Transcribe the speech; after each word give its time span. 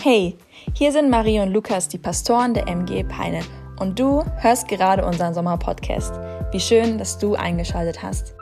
Hey, 0.00 0.38
hier 0.74 0.92
sind 0.92 1.10
Marie 1.10 1.40
und 1.40 1.52
Lukas, 1.52 1.88
die 1.88 1.98
Pastoren 1.98 2.54
der 2.54 2.68
MG 2.68 3.02
Peine. 3.02 3.44
Und 3.80 3.98
du 3.98 4.24
hörst 4.36 4.68
gerade 4.68 5.04
unseren 5.04 5.34
Sommerpodcast. 5.34 6.12
Wie 6.52 6.60
schön, 6.60 6.98
dass 6.98 7.18
du 7.18 7.34
eingeschaltet 7.34 8.00
hast. 8.00 8.36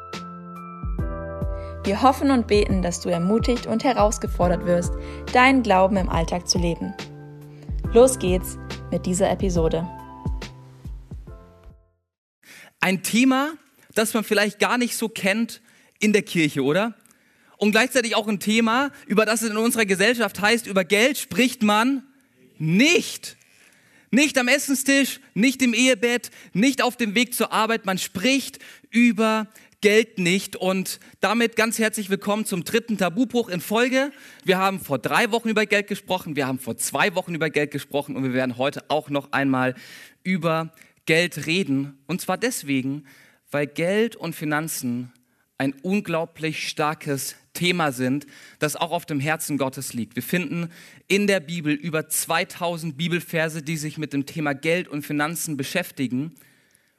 Wir 1.82 2.03
hoffen 2.03 2.30
und 2.30 2.46
beten, 2.46 2.82
dass 2.82 3.00
du 3.00 3.08
ermutigt 3.08 3.66
und 3.66 3.84
herausgefordert 3.84 4.66
wirst, 4.66 4.92
deinen 5.32 5.62
Glauben 5.62 5.96
im 5.96 6.11
Alltag 6.11 6.46
zu 6.46 6.58
leben. 6.58 6.92
Los 7.94 8.18
geht's 8.18 8.58
mit 8.90 9.06
dieser 9.06 9.30
Episode. 9.30 9.88
Ein 12.80 13.02
Thema, 13.02 13.54
das 13.94 14.12
man 14.12 14.24
vielleicht 14.24 14.58
gar 14.58 14.76
nicht 14.76 14.94
so 14.94 15.08
kennt 15.08 15.62
in 16.00 16.12
der 16.12 16.20
Kirche, 16.20 16.62
oder? 16.62 16.92
Und 17.56 17.73
gleichzeitig 17.73 18.14
auch 18.14 18.28
ein 18.28 18.41
Thema, 18.41 18.91
über 19.06 19.24
das 19.24 19.42
es 19.42 19.50
in 19.50 19.56
unserer 19.56 19.86
Gesellschaft 19.86 20.41
heißt, 20.41 20.66
über 20.66 20.84
Geld 20.84 21.18
spricht 21.18 21.62
man 21.62 22.02
nicht. 22.59 23.37
Nicht 24.10 24.38
am 24.38 24.48
Essenstisch, 24.48 25.20
nicht 25.34 25.62
im 25.62 25.74
Ehebett, 25.74 26.30
nicht 26.52 26.83
auf 26.83 26.97
dem 26.97 27.14
Weg 27.14 27.34
zur 27.34 27.52
Arbeit. 27.52 27.87
Man 27.87 27.98
spricht 27.98 28.59
über 28.91 29.48
Geld 29.80 30.19
nicht. 30.19 30.56
Und 30.56 31.00
damit 31.20 31.56
ganz 31.56 31.78
herzlich 31.78 32.09
willkommen 32.09 32.45
zum 32.45 32.64
dritten 32.64 32.98
Tabubruch 32.98 33.48
in 33.48 33.61
Folge. 33.61 34.12
Wir 34.45 34.59
haben 34.59 34.80
vor 34.80 34.98
drei 34.98 35.30
Wochen 35.33 35.48
über 35.48 35.66
Geld 35.66 35.86
gesprochen, 35.88 36.36
wir 36.36 36.47
haben 36.47 36.59
vor 36.59 36.77
zwei 36.77 37.14
Wochen 37.14 37.34
über 37.34 37.50
Geld 37.50 37.70
gesprochen 37.70 38.16
und 38.16 38.23
wir 38.23 38.33
werden 38.33 38.56
heute 38.56 38.84
auch 38.88 39.11
noch 39.11 39.33
einmal 39.33 39.75
über 40.23 40.73
Geld 41.05 41.47
reden. 41.47 41.98
Und 42.06 42.20
zwar 42.20 42.38
deswegen, 42.38 43.05
weil 43.50 43.66
Geld 43.66 44.16
und 44.16 44.34
Finanzen 44.34 45.12
ein 45.59 45.74
unglaublich 45.83 46.69
starkes 46.69 47.37
Thema 47.55 47.91
sind, 47.92 48.27
das 48.59 48.77
auch 48.77 48.91
auf 48.91 49.06
dem 49.06 49.20
Herzen 49.20 49.56
Gottes 49.56 49.95
liegt. 49.95 50.14
Wir 50.14 50.23
finden 50.23 50.70
in 51.09 51.27
der 51.27 51.41
Bibel 51.41 51.73
über 51.73 52.09
2000 52.09 52.97
Bibelverse, 52.97 53.62
die 53.62 53.77
sich 53.77 53.97
mit 53.97 54.12
dem 54.12 54.27
Thema 54.27 54.55
Geld 54.55 54.89
und 54.89 55.03
Finanzen 55.03 55.56
beschäftigen. 55.56 56.34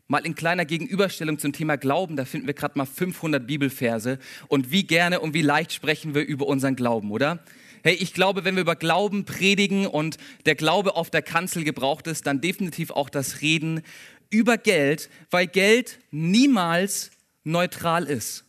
Mal 0.07 0.25
in 0.25 0.35
kleiner 0.35 0.65
Gegenüberstellung 0.65 1.37
zum 1.37 1.53
Thema 1.53 1.75
Glauben, 1.75 2.15
da 2.15 2.25
finden 2.25 2.47
wir 2.47 2.53
gerade 2.53 2.77
mal 2.77 2.85
500 2.85 3.45
Bibelverse. 3.45 4.19
Und 4.47 4.71
wie 4.71 4.83
gerne 4.83 5.19
und 5.19 5.33
wie 5.33 5.41
leicht 5.41 5.73
sprechen 5.73 6.15
wir 6.15 6.25
über 6.25 6.47
unseren 6.47 6.75
Glauben, 6.75 7.11
oder? 7.11 7.43
Hey, 7.83 7.95
ich 7.95 8.13
glaube, 8.13 8.43
wenn 8.43 8.55
wir 8.55 8.61
über 8.61 8.75
Glauben 8.75 9.25
predigen 9.25 9.85
und 9.85 10.17
der 10.45 10.55
Glaube 10.55 10.95
auf 10.95 11.11
der 11.11 11.21
Kanzel 11.21 11.63
gebraucht 11.63 12.07
ist, 12.07 12.25
dann 12.25 12.41
definitiv 12.41 12.89
auch 12.89 13.09
das 13.09 13.41
Reden 13.41 13.81
über 14.29 14.57
Geld, 14.57 15.09
weil 15.29 15.45
Geld 15.45 15.99
niemals 16.09 17.11
neutral 17.43 18.05
ist. 18.05 18.46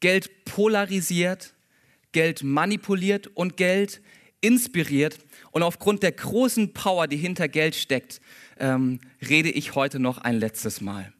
Geld 0.00 0.44
polarisiert, 0.44 1.54
Geld 2.12 2.42
manipuliert 2.42 3.28
und 3.28 3.56
Geld 3.56 4.00
inspiriert. 4.40 5.18
Und 5.52 5.62
aufgrund 5.62 6.02
der 6.02 6.12
großen 6.12 6.72
Power, 6.72 7.06
die 7.06 7.16
hinter 7.16 7.48
Geld 7.48 7.74
steckt, 7.74 8.20
ähm, 8.58 9.00
rede 9.28 9.50
ich 9.50 9.74
heute 9.74 9.98
noch 9.98 10.18
ein 10.18 10.38
letztes 10.38 10.80
Mal. 10.80 11.12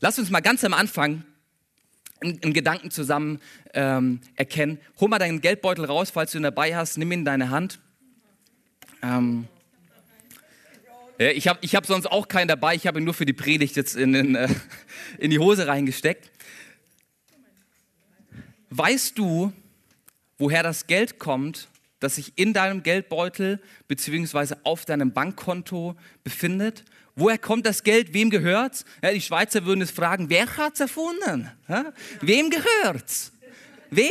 Lass 0.00 0.18
uns 0.18 0.30
mal 0.30 0.40
ganz 0.40 0.64
am 0.64 0.74
Anfang 0.74 1.24
einen 2.22 2.52
Gedanken 2.52 2.90
zusammen 2.90 3.40
ähm, 3.72 4.20
erkennen. 4.36 4.78
Hol 4.98 5.08
mal 5.08 5.18
deinen 5.18 5.40
Geldbeutel 5.40 5.84
raus, 5.86 6.10
falls 6.10 6.32
du 6.32 6.38
ihn 6.38 6.42
dabei 6.42 6.76
hast. 6.76 6.98
Nimm 6.98 7.12
ihn 7.12 7.20
in 7.20 7.24
deine 7.24 7.50
Hand. 7.50 7.80
Ähm, 9.02 9.46
ich 11.18 11.48
habe 11.48 11.58
ich 11.62 11.74
hab 11.74 11.86
sonst 11.86 12.06
auch 12.06 12.28
keinen 12.28 12.48
dabei. 12.48 12.74
Ich 12.74 12.86
habe 12.86 12.98
ihn 12.98 13.04
nur 13.04 13.14
für 13.14 13.26
die 13.26 13.32
Predigt 13.32 13.76
jetzt 13.76 13.96
in, 13.96 14.14
in, 14.14 14.34
äh, 14.34 14.48
in 15.18 15.30
die 15.30 15.38
Hose 15.38 15.66
reingesteckt. 15.66 16.30
Weißt 18.70 19.18
du, 19.18 19.52
woher 20.38 20.62
das 20.62 20.86
Geld 20.86 21.18
kommt, 21.18 21.68
das 21.98 22.14
sich 22.14 22.32
in 22.36 22.52
deinem 22.52 22.82
Geldbeutel 22.82 23.60
bzw. 23.88 24.54
auf 24.64 24.84
deinem 24.84 25.12
Bankkonto 25.12 25.96
befindet? 26.24 26.84
Woher 27.16 27.36
kommt 27.36 27.66
das 27.66 27.82
Geld? 27.82 28.14
Wem 28.14 28.30
gehört's? 28.30 28.84
Ja, 29.02 29.12
die 29.12 29.20
Schweizer 29.20 29.66
würden 29.66 29.82
es 29.82 29.90
fragen, 29.90 30.30
wer 30.30 30.56
hat's 30.56 30.80
erfunden? 30.80 31.50
Ja? 31.68 31.92
Wem 32.20 32.48
gehört's? 32.50 33.32
Wem? 33.90 34.08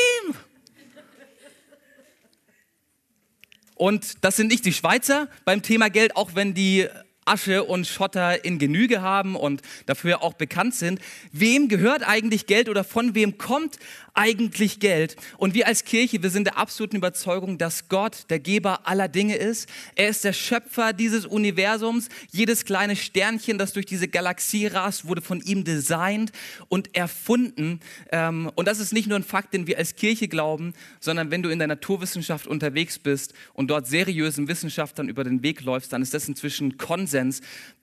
Und 3.75 4.25
das 4.25 4.35
sind 4.35 4.47
nicht 4.47 4.65
die 4.65 4.73
Schweizer 4.73 5.29
beim 5.45 5.61
Thema 5.61 5.89
Geld, 5.89 6.17
auch 6.17 6.35
wenn 6.35 6.53
die 6.53 6.87
Asche 7.29 7.63
und 7.63 7.85
Schotter 7.85 8.43
in 8.43 8.57
Genüge 8.57 9.01
haben 9.01 9.35
und 9.35 9.61
dafür 9.85 10.23
auch 10.23 10.33
bekannt 10.33 10.73
sind. 10.73 10.99
Wem 11.31 11.67
gehört 11.67 12.07
eigentlich 12.07 12.47
Geld 12.47 12.69
oder 12.69 12.83
von 12.83 13.13
wem 13.13 13.37
kommt 13.37 13.77
eigentlich 14.15 14.79
Geld? 14.79 15.15
Und 15.37 15.53
wir 15.53 15.67
als 15.67 15.85
Kirche, 15.85 16.23
wir 16.23 16.31
sind 16.31 16.45
der 16.45 16.57
absoluten 16.57 16.97
Überzeugung, 16.97 17.57
dass 17.57 17.87
Gott 17.87 18.25
der 18.29 18.39
Geber 18.39 18.87
aller 18.87 19.07
Dinge 19.07 19.35
ist. 19.35 19.69
Er 19.95 20.09
ist 20.09 20.23
der 20.23 20.33
Schöpfer 20.33 20.91
dieses 20.91 21.25
Universums. 21.25 22.09
Jedes 22.31 22.65
kleine 22.65 22.95
Sternchen, 22.95 23.59
das 23.59 23.73
durch 23.73 23.85
diese 23.85 24.07
Galaxie 24.07 24.65
rast, 24.65 25.07
wurde 25.07 25.21
von 25.21 25.39
ihm 25.41 25.63
designt 25.63 26.31
und 26.67 26.95
erfunden. 26.95 27.79
Ähm, 28.11 28.51
und 28.55 28.67
das 28.67 28.79
ist 28.79 28.91
nicht 28.91 29.07
nur 29.07 29.19
ein 29.19 29.23
Fakt, 29.23 29.53
den 29.53 29.67
wir 29.67 29.77
als 29.77 29.95
Kirche 29.95 30.27
glauben, 30.27 30.73
sondern 30.99 31.29
wenn 31.29 31.43
du 31.43 31.49
in 31.49 31.59
der 31.59 31.67
Naturwissenschaft 31.67 32.47
unterwegs 32.47 32.97
bist 32.97 33.33
und 33.53 33.69
dort 33.69 33.85
seriösen 33.85 34.47
Wissenschaftlern 34.47 35.09
über 35.09 35.23
den 35.23 35.43
Weg 35.43 35.61
läufst, 35.61 35.93
dann 35.93 36.01
ist 36.01 36.13
das 36.13 36.27
inzwischen 36.27 36.77
Konsens, 36.77 37.18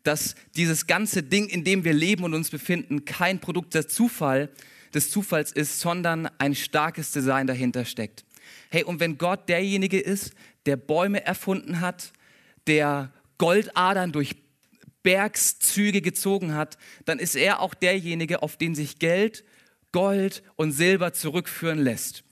dass 0.03 0.35
dieses 0.57 0.87
ganze 0.87 1.23
Ding, 1.23 1.49
in 1.49 1.65
dem 1.65 1.85
wir 1.85 1.93
leben 1.93 2.25
und 2.25 2.35
uns 2.35 2.51
befinden, 2.51 3.05
kein 3.05 3.41
Produkt 3.41 3.75
der 3.75 3.89
Zufall, 3.89 4.51
des 4.95 5.11
Zufalls 5.11 5.53
ist, 5.53 5.81
sondern 5.81 6.29
ein 6.39 6.55
starkes 6.55 7.13
Design 7.13 7.47
dahinter 7.47 7.85
steckt. 7.85 8.25
Hey, 8.71 8.83
und 8.85 8.99
wenn 9.01 9.19
Gott 9.19 9.49
derjenige 9.49 10.01
ist, 10.01 10.33
der 10.65 10.77
Bäume 10.77 11.25
erfunden 11.25 11.81
hat, 11.81 12.13
der 12.67 13.13
Goldadern 13.39 14.13
durch 14.13 14.37
Bergszüge 15.03 16.01
gezogen 16.01 16.55
hat, 16.55 16.79
dann 17.05 17.19
ist 17.19 17.37
er 17.37 17.61
auch 17.61 17.75
derjenige, 17.75 18.43
auf 18.43 18.57
den 18.57 18.75
sich 18.75 18.99
Geld, 18.99 19.45
Gold 19.93 20.43
und 20.57 20.73
Silber 20.73 21.13
zurückführen 21.13 21.79
lässt. 21.79 22.25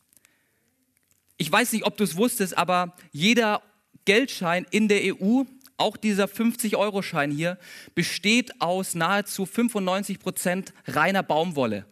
Ich 1.37 1.51
weiß 1.51 1.73
nicht, 1.73 1.85
ob 1.85 1.97
du 1.97 2.05
es 2.05 2.17
wusstest, 2.17 2.57
aber 2.59 2.97
jeder 3.13 3.63
Geldschein 4.05 4.67
in 4.71 4.89
der 4.89 5.03
EU, 5.05 5.43
auch 5.77 5.97
dieser 5.97 6.27
50-Euro-Schein 6.27 7.31
hier, 7.31 7.59
besteht 7.95 8.61
aus 8.61 8.95
nahezu 8.95 9.47
95 9.47 10.19
Prozent 10.19 10.73
reiner 10.87 11.23
Baumwolle 11.23 11.87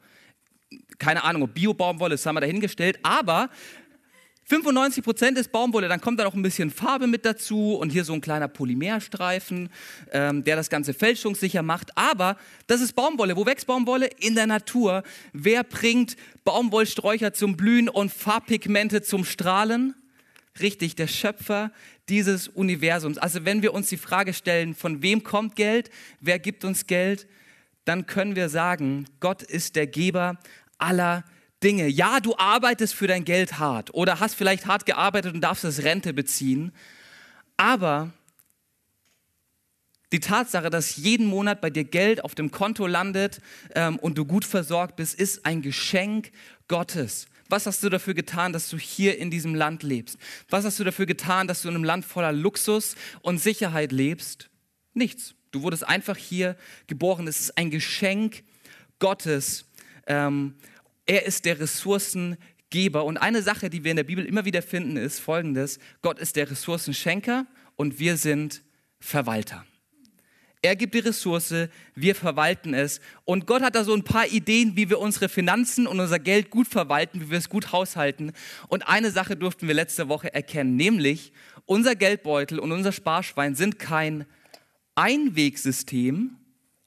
keine 1.02 1.24
Ahnung, 1.24 1.42
ob 1.42 1.54
Bio-Baumwolle 1.54 2.14
ist, 2.14 2.26
haben 2.26 2.36
wir 2.36 2.40
dahingestellt, 2.40 2.98
aber 3.02 3.50
95 4.44 5.02
Prozent 5.02 5.38
ist 5.38 5.50
Baumwolle, 5.50 5.88
dann 5.88 6.00
kommt 6.00 6.20
da 6.20 6.24
noch 6.24 6.34
ein 6.34 6.42
bisschen 6.42 6.70
Farbe 6.70 7.06
mit 7.06 7.24
dazu 7.24 7.74
und 7.74 7.90
hier 7.90 8.04
so 8.04 8.12
ein 8.12 8.20
kleiner 8.20 8.48
Polymerstreifen, 8.48 9.68
ähm, 10.12 10.44
der 10.44 10.56
das 10.56 10.68
Ganze 10.68 10.94
fälschungssicher 10.94 11.62
macht. 11.62 11.96
Aber 11.96 12.36
das 12.66 12.80
ist 12.80 12.94
Baumwolle. 12.94 13.36
Wo 13.36 13.46
wächst 13.46 13.66
Baumwolle? 13.66 14.08
In 14.18 14.34
der 14.34 14.46
Natur. 14.46 15.04
Wer 15.32 15.64
bringt 15.64 16.16
Baumwollsträucher 16.44 17.32
zum 17.32 17.56
Blühen 17.56 17.88
und 17.88 18.12
Farbpigmente 18.12 19.02
zum 19.02 19.24
Strahlen? 19.24 19.94
Richtig, 20.60 20.96
der 20.96 21.06
Schöpfer 21.06 21.72
dieses 22.08 22.48
Universums. 22.48 23.18
Also 23.18 23.44
wenn 23.44 23.62
wir 23.62 23.72
uns 23.72 23.88
die 23.88 23.96
Frage 23.96 24.34
stellen, 24.34 24.74
von 24.74 25.02
wem 25.02 25.22
kommt 25.22 25.56
Geld, 25.56 25.90
wer 26.20 26.38
gibt 26.38 26.64
uns 26.64 26.86
Geld, 26.86 27.26
dann 27.84 28.06
können 28.06 28.36
wir 28.36 28.48
sagen, 28.48 29.06
Gott 29.20 29.42
ist 29.42 29.76
der 29.76 29.86
Geber 29.86 30.38
aller 30.78 31.24
Dinge. 31.62 31.86
Ja, 31.88 32.20
du 32.20 32.36
arbeitest 32.36 32.94
für 32.94 33.06
dein 33.06 33.24
Geld 33.24 33.58
hart 33.58 33.94
oder 33.94 34.20
hast 34.20 34.34
vielleicht 34.34 34.66
hart 34.66 34.84
gearbeitet 34.84 35.34
und 35.34 35.40
darfst 35.40 35.64
es 35.64 35.84
Rente 35.84 36.12
beziehen, 36.12 36.72
aber 37.56 38.12
die 40.12 40.20
Tatsache, 40.20 40.68
dass 40.68 40.96
jeden 40.96 41.26
Monat 41.26 41.62
bei 41.62 41.70
dir 41.70 41.84
Geld 41.84 42.22
auf 42.22 42.34
dem 42.34 42.50
Konto 42.50 42.86
landet 42.86 43.40
ähm, 43.74 43.98
und 43.98 44.18
du 44.18 44.26
gut 44.26 44.44
versorgt 44.44 44.96
bist, 44.96 45.18
ist 45.18 45.46
ein 45.46 45.62
Geschenk 45.62 46.32
Gottes. 46.68 47.26
Was 47.52 47.66
hast 47.66 47.82
du 47.82 47.90
dafür 47.90 48.14
getan, 48.14 48.54
dass 48.54 48.70
du 48.70 48.78
hier 48.78 49.18
in 49.18 49.30
diesem 49.30 49.54
Land 49.54 49.82
lebst? 49.82 50.16
Was 50.48 50.64
hast 50.64 50.80
du 50.80 50.84
dafür 50.84 51.04
getan, 51.04 51.46
dass 51.46 51.60
du 51.60 51.68
in 51.68 51.74
einem 51.74 51.84
Land 51.84 52.06
voller 52.06 52.32
Luxus 52.32 52.96
und 53.20 53.36
Sicherheit 53.36 53.92
lebst? 53.92 54.48
Nichts. 54.94 55.34
Du 55.50 55.60
wurdest 55.60 55.86
einfach 55.86 56.16
hier 56.16 56.56
geboren. 56.86 57.28
Es 57.28 57.40
ist 57.40 57.58
ein 57.58 57.70
Geschenk 57.70 58.42
Gottes. 59.00 59.66
Ähm, 60.06 60.54
er 61.04 61.26
ist 61.26 61.44
der 61.44 61.60
Ressourcengeber. 61.60 63.04
Und 63.04 63.18
eine 63.18 63.42
Sache, 63.42 63.68
die 63.68 63.84
wir 63.84 63.90
in 63.90 63.98
der 63.98 64.04
Bibel 64.04 64.24
immer 64.24 64.46
wieder 64.46 64.62
finden, 64.62 64.96
ist 64.96 65.18
folgendes. 65.18 65.78
Gott 66.00 66.18
ist 66.18 66.36
der 66.36 66.50
Ressourcenschenker 66.50 67.46
und 67.76 67.98
wir 67.98 68.16
sind 68.16 68.62
Verwalter. 68.98 69.66
Er 70.64 70.76
gibt 70.76 70.94
die 70.94 71.00
Ressource, 71.00 71.52
wir 71.96 72.14
verwalten 72.14 72.72
es. 72.72 73.00
Und 73.24 73.46
Gott 73.46 73.62
hat 73.62 73.74
da 73.74 73.82
so 73.82 73.92
ein 73.94 74.04
paar 74.04 74.28
Ideen, 74.28 74.76
wie 74.76 74.88
wir 74.88 75.00
unsere 75.00 75.28
Finanzen 75.28 75.88
und 75.88 75.98
unser 75.98 76.20
Geld 76.20 76.50
gut 76.50 76.68
verwalten, 76.68 77.20
wie 77.20 77.30
wir 77.30 77.38
es 77.38 77.48
gut 77.48 77.72
haushalten. 77.72 78.32
Und 78.68 78.86
eine 78.86 79.10
Sache 79.10 79.36
durften 79.36 79.66
wir 79.66 79.74
letzte 79.74 80.08
Woche 80.08 80.32
erkennen, 80.32 80.76
nämlich 80.76 81.32
unser 81.66 81.96
Geldbeutel 81.96 82.60
und 82.60 82.70
unser 82.70 82.92
Sparschwein 82.92 83.56
sind 83.56 83.80
kein 83.80 84.24
Einwegsystem, 84.94 86.36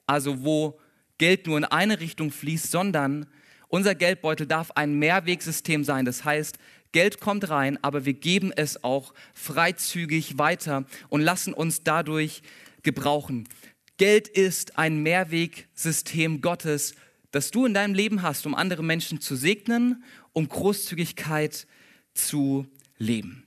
also 0.07 0.43
wo 0.45 0.79
Geld 1.17 1.45
nur 1.45 1.57
in 1.57 1.65
eine 1.65 1.99
Richtung 1.99 2.31
fließt, 2.31 2.71
sondern 2.71 3.25
unser 3.67 3.93
Geldbeutel 3.93 4.47
darf 4.47 4.71
ein 4.71 4.99
Mehrwegsystem 4.99 5.83
sein. 5.83 6.05
Das 6.05 6.23
heißt, 6.23 6.57
Geld 6.93 7.19
kommt 7.19 7.49
rein, 7.49 7.77
aber 7.81 8.05
wir 8.05 8.13
geben 8.13 8.53
es 8.55 8.85
auch 8.85 9.13
freizügig 9.33 10.37
weiter 10.37 10.85
und 11.09 11.19
lassen 11.19 11.53
uns 11.53 11.83
dadurch 11.83 12.41
gebrauchen. 12.85 13.49
Geld 13.97 14.29
ist 14.29 14.77
ein 14.77 15.03
Mehrwegsystem 15.03 16.39
Gottes, 16.39 16.95
das 17.31 17.51
du 17.51 17.65
in 17.65 17.73
deinem 17.73 17.93
Leben 17.93 18.21
hast, 18.21 18.45
um 18.45 18.55
andere 18.55 18.83
Menschen 18.83 19.19
zu 19.19 19.35
segnen, 19.35 20.03
um 20.31 20.47
Großzügigkeit 20.47 21.67
zu 22.13 22.65
leben. 22.97 23.45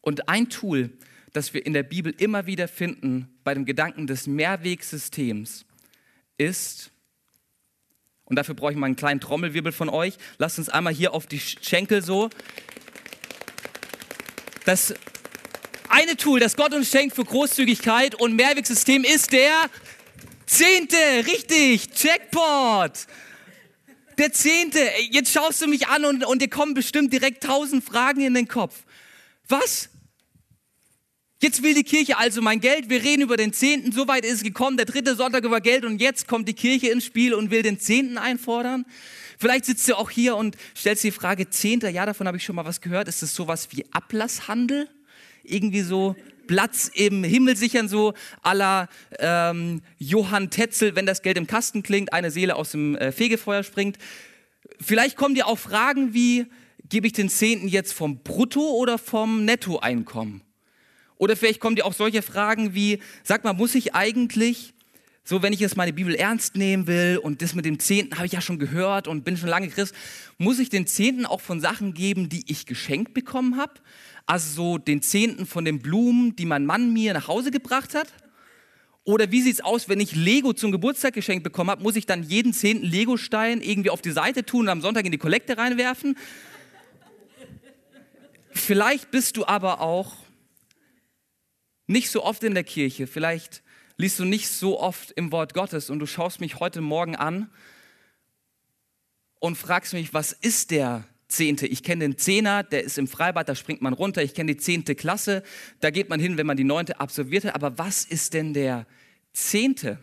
Und 0.00 0.28
ein 0.28 0.48
Tool, 0.48 0.90
das 1.32 1.54
wir 1.54 1.66
in 1.66 1.72
der 1.72 1.82
Bibel 1.82 2.14
immer 2.16 2.46
wieder 2.46 2.68
finden 2.68 3.28
bei 3.42 3.54
dem 3.54 3.64
Gedanken 3.64 4.06
des 4.06 4.28
Mehrwegsystems, 4.28 5.66
ist, 6.38 6.92
und 8.24 8.36
dafür 8.36 8.54
brauche 8.54 8.72
ich 8.72 8.78
mal 8.78 8.86
einen 8.86 8.96
kleinen 8.96 9.20
Trommelwirbel 9.20 9.72
von 9.72 9.88
euch, 9.88 10.16
lasst 10.38 10.58
uns 10.58 10.68
einmal 10.68 10.92
hier 10.92 11.14
auf 11.14 11.26
die 11.26 11.40
Schenkel 11.40 12.02
so. 12.02 12.30
Das 14.64 14.94
eine 15.94 16.16
Tool, 16.16 16.40
das 16.40 16.56
Gott 16.56 16.74
uns 16.74 16.90
schenkt 16.90 17.14
für 17.14 17.24
Großzügigkeit 17.24 18.16
und 18.16 18.34
Mehrwegsystem 18.34 19.04
ist 19.04 19.32
der 19.32 19.70
Zehnte. 20.44 20.96
Richtig, 21.24 21.92
Checkpot. 21.92 23.06
Der 24.18 24.32
Zehnte. 24.32 24.80
Jetzt 25.10 25.32
schaust 25.32 25.62
du 25.62 25.68
mich 25.68 25.86
an 25.86 26.04
und, 26.04 26.24
und 26.24 26.42
dir 26.42 26.48
kommen 26.48 26.74
bestimmt 26.74 27.12
direkt 27.12 27.44
tausend 27.44 27.84
Fragen 27.84 28.22
in 28.22 28.34
den 28.34 28.48
Kopf. 28.48 28.82
Was? 29.48 29.88
Jetzt 31.40 31.62
will 31.62 31.74
die 31.74 31.84
Kirche 31.84 32.18
also 32.18 32.42
mein 32.42 32.60
Geld. 32.60 32.90
Wir 32.90 33.02
reden 33.04 33.22
über 33.22 33.36
den 33.36 33.52
Zehnten. 33.52 33.92
Soweit 33.92 34.24
ist 34.24 34.32
es 34.32 34.42
gekommen. 34.42 34.76
Der 34.76 34.86
dritte 34.86 35.14
Sonntag 35.14 35.44
über 35.44 35.60
Geld. 35.60 35.84
Und 35.84 36.00
jetzt 36.00 36.26
kommt 36.26 36.48
die 36.48 36.54
Kirche 36.54 36.88
ins 36.88 37.04
Spiel 37.04 37.34
und 37.34 37.52
will 37.52 37.62
den 37.62 37.78
Zehnten 37.78 38.18
einfordern. 38.18 38.84
Vielleicht 39.38 39.66
sitzt 39.66 39.88
du 39.88 39.96
auch 39.96 40.10
hier 40.10 40.34
und 40.34 40.56
stellst 40.76 41.04
die 41.04 41.12
Frage, 41.12 41.50
Zehnter, 41.50 41.88
ja, 41.88 42.04
davon 42.04 42.26
habe 42.26 42.36
ich 42.36 42.44
schon 42.44 42.56
mal 42.56 42.64
was 42.64 42.80
gehört. 42.80 43.06
Ist 43.06 43.22
das 43.22 43.34
sowas 43.34 43.68
wie 43.70 43.84
Ablasshandel? 43.92 44.88
Irgendwie 45.44 45.82
so 45.82 46.16
Platz 46.46 46.90
im 46.92 47.24
Himmel 47.24 47.56
sichern, 47.56 47.88
so 47.88 48.14
aller 48.42 48.88
ähm, 49.18 49.82
Johann 49.98 50.50
Tetzel, 50.50 50.94
wenn 50.96 51.06
das 51.06 51.22
Geld 51.22 51.38
im 51.38 51.46
Kasten 51.46 51.82
klingt, 51.82 52.12
eine 52.12 52.30
Seele 52.30 52.56
aus 52.56 52.72
dem 52.72 52.96
äh, 52.96 53.12
Fegefeuer 53.12 53.62
springt. 53.62 53.98
Vielleicht 54.80 55.16
kommen 55.16 55.34
dir 55.34 55.46
auch 55.46 55.58
Fragen 55.58 56.14
wie, 56.14 56.46
gebe 56.88 57.06
ich 57.06 57.12
den 57.12 57.28
Zehnten 57.28 57.68
jetzt 57.68 57.92
vom 57.92 58.22
Brutto- 58.22 58.76
oder 58.76 58.98
vom 58.98 59.44
Nettoeinkommen? 59.44 60.42
Oder 61.16 61.36
vielleicht 61.36 61.60
kommen 61.60 61.76
dir 61.76 61.86
auch 61.86 61.92
solche 61.92 62.22
Fragen 62.22 62.74
wie, 62.74 63.00
sag 63.22 63.44
mal, 63.44 63.52
muss 63.52 63.74
ich 63.74 63.94
eigentlich, 63.94 64.74
so 65.22 65.42
wenn 65.42 65.52
ich 65.52 65.60
jetzt 65.60 65.76
meine 65.76 65.92
Bibel 65.92 66.14
ernst 66.14 66.56
nehmen 66.56 66.86
will 66.86 67.18
und 67.22 67.40
das 67.40 67.54
mit 67.54 67.64
dem 67.64 67.78
Zehnten 67.78 68.16
habe 68.16 68.26
ich 68.26 68.32
ja 68.32 68.40
schon 68.40 68.58
gehört 68.58 69.08
und 69.08 69.24
bin 69.24 69.36
schon 69.36 69.48
lange 69.48 69.68
Christ, 69.68 69.94
muss 70.38 70.58
ich 70.58 70.68
den 70.68 70.86
Zehnten 70.86 71.24
auch 71.24 71.40
von 71.40 71.60
Sachen 71.60 71.94
geben, 71.94 72.28
die 72.28 72.44
ich 72.48 72.66
geschenkt 72.66 73.14
bekommen 73.14 73.56
habe? 73.56 73.74
Also 74.26 74.54
so 74.54 74.78
den 74.78 75.02
Zehnten 75.02 75.46
von 75.46 75.64
den 75.64 75.80
Blumen, 75.80 76.34
die 76.36 76.46
mein 76.46 76.66
Mann 76.66 76.92
mir 76.92 77.12
nach 77.12 77.28
Hause 77.28 77.50
gebracht 77.50 77.94
hat? 77.94 78.12
Oder 79.04 79.30
wie 79.30 79.42
sieht 79.42 79.54
es 79.54 79.60
aus, 79.60 79.88
wenn 79.88 80.00
ich 80.00 80.16
Lego 80.16 80.54
zum 80.54 80.72
Geburtstag 80.72 81.12
geschenkt 81.12 81.44
bekommen 81.44 81.70
habe, 81.70 81.82
muss 81.82 81.96
ich 81.96 82.06
dann 82.06 82.22
jeden 82.22 82.54
zehnten 82.54 82.86
Lego-Stein 82.86 83.60
irgendwie 83.60 83.90
auf 83.90 84.00
die 84.00 84.12
Seite 84.12 84.46
tun 84.46 84.62
und 84.62 84.70
am 84.70 84.80
Sonntag 84.80 85.04
in 85.04 85.12
die 85.12 85.18
Kollekte 85.18 85.58
reinwerfen? 85.58 86.16
Vielleicht 88.50 89.10
bist 89.10 89.36
du 89.36 89.44
aber 89.44 89.82
auch 89.82 90.16
nicht 91.86 92.08
so 92.08 92.24
oft 92.24 92.42
in 92.44 92.54
der 92.54 92.64
Kirche, 92.64 93.06
vielleicht 93.06 93.62
liest 93.98 94.18
du 94.18 94.24
nicht 94.24 94.48
so 94.48 94.80
oft 94.80 95.10
im 95.12 95.32
Wort 95.32 95.52
Gottes 95.52 95.90
und 95.90 95.98
du 95.98 96.06
schaust 96.06 96.40
mich 96.40 96.60
heute 96.60 96.80
Morgen 96.80 97.14
an 97.14 97.50
und 99.38 99.56
fragst 99.56 99.92
mich, 99.92 100.14
was 100.14 100.32
ist 100.32 100.70
der 100.70 101.04
Zehnte. 101.34 101.66
Ich 101.66 101.82
kenne 101.82 102.04
den 102.04 102.18
Zehner, 102.18 102.62
der 102.62 102.84
ist 102.84 102.98
im 102.98 103.08
Freibad, 103.08 103.48
da 103.48 103.54
springt 103.54 103.82
man 103.82 103.92
runter. 103.92 104.22
Ich 104.22 104.34
kenne 104.34 104.54
die 104.54 104.60
zehnte 104.60 104.94
Klasse, 104.94 105.42
da 105.80 105.90
geht 105.90 106.08
man 106.08 106.20
hin, 106.20 106.38
wenn 106.38 106.46
man 106.46 106.56
die 106.56 106.64
neunte 106.64 107.00
absolviert 107.00 107.44
hat. 107.44 107.54
Aber 107.54 107.78
was 107.78 108.04
ist 108.04 108.34
denn 108.34 108.54
der 108.54 108.86
Zehnte? 109.32 109.98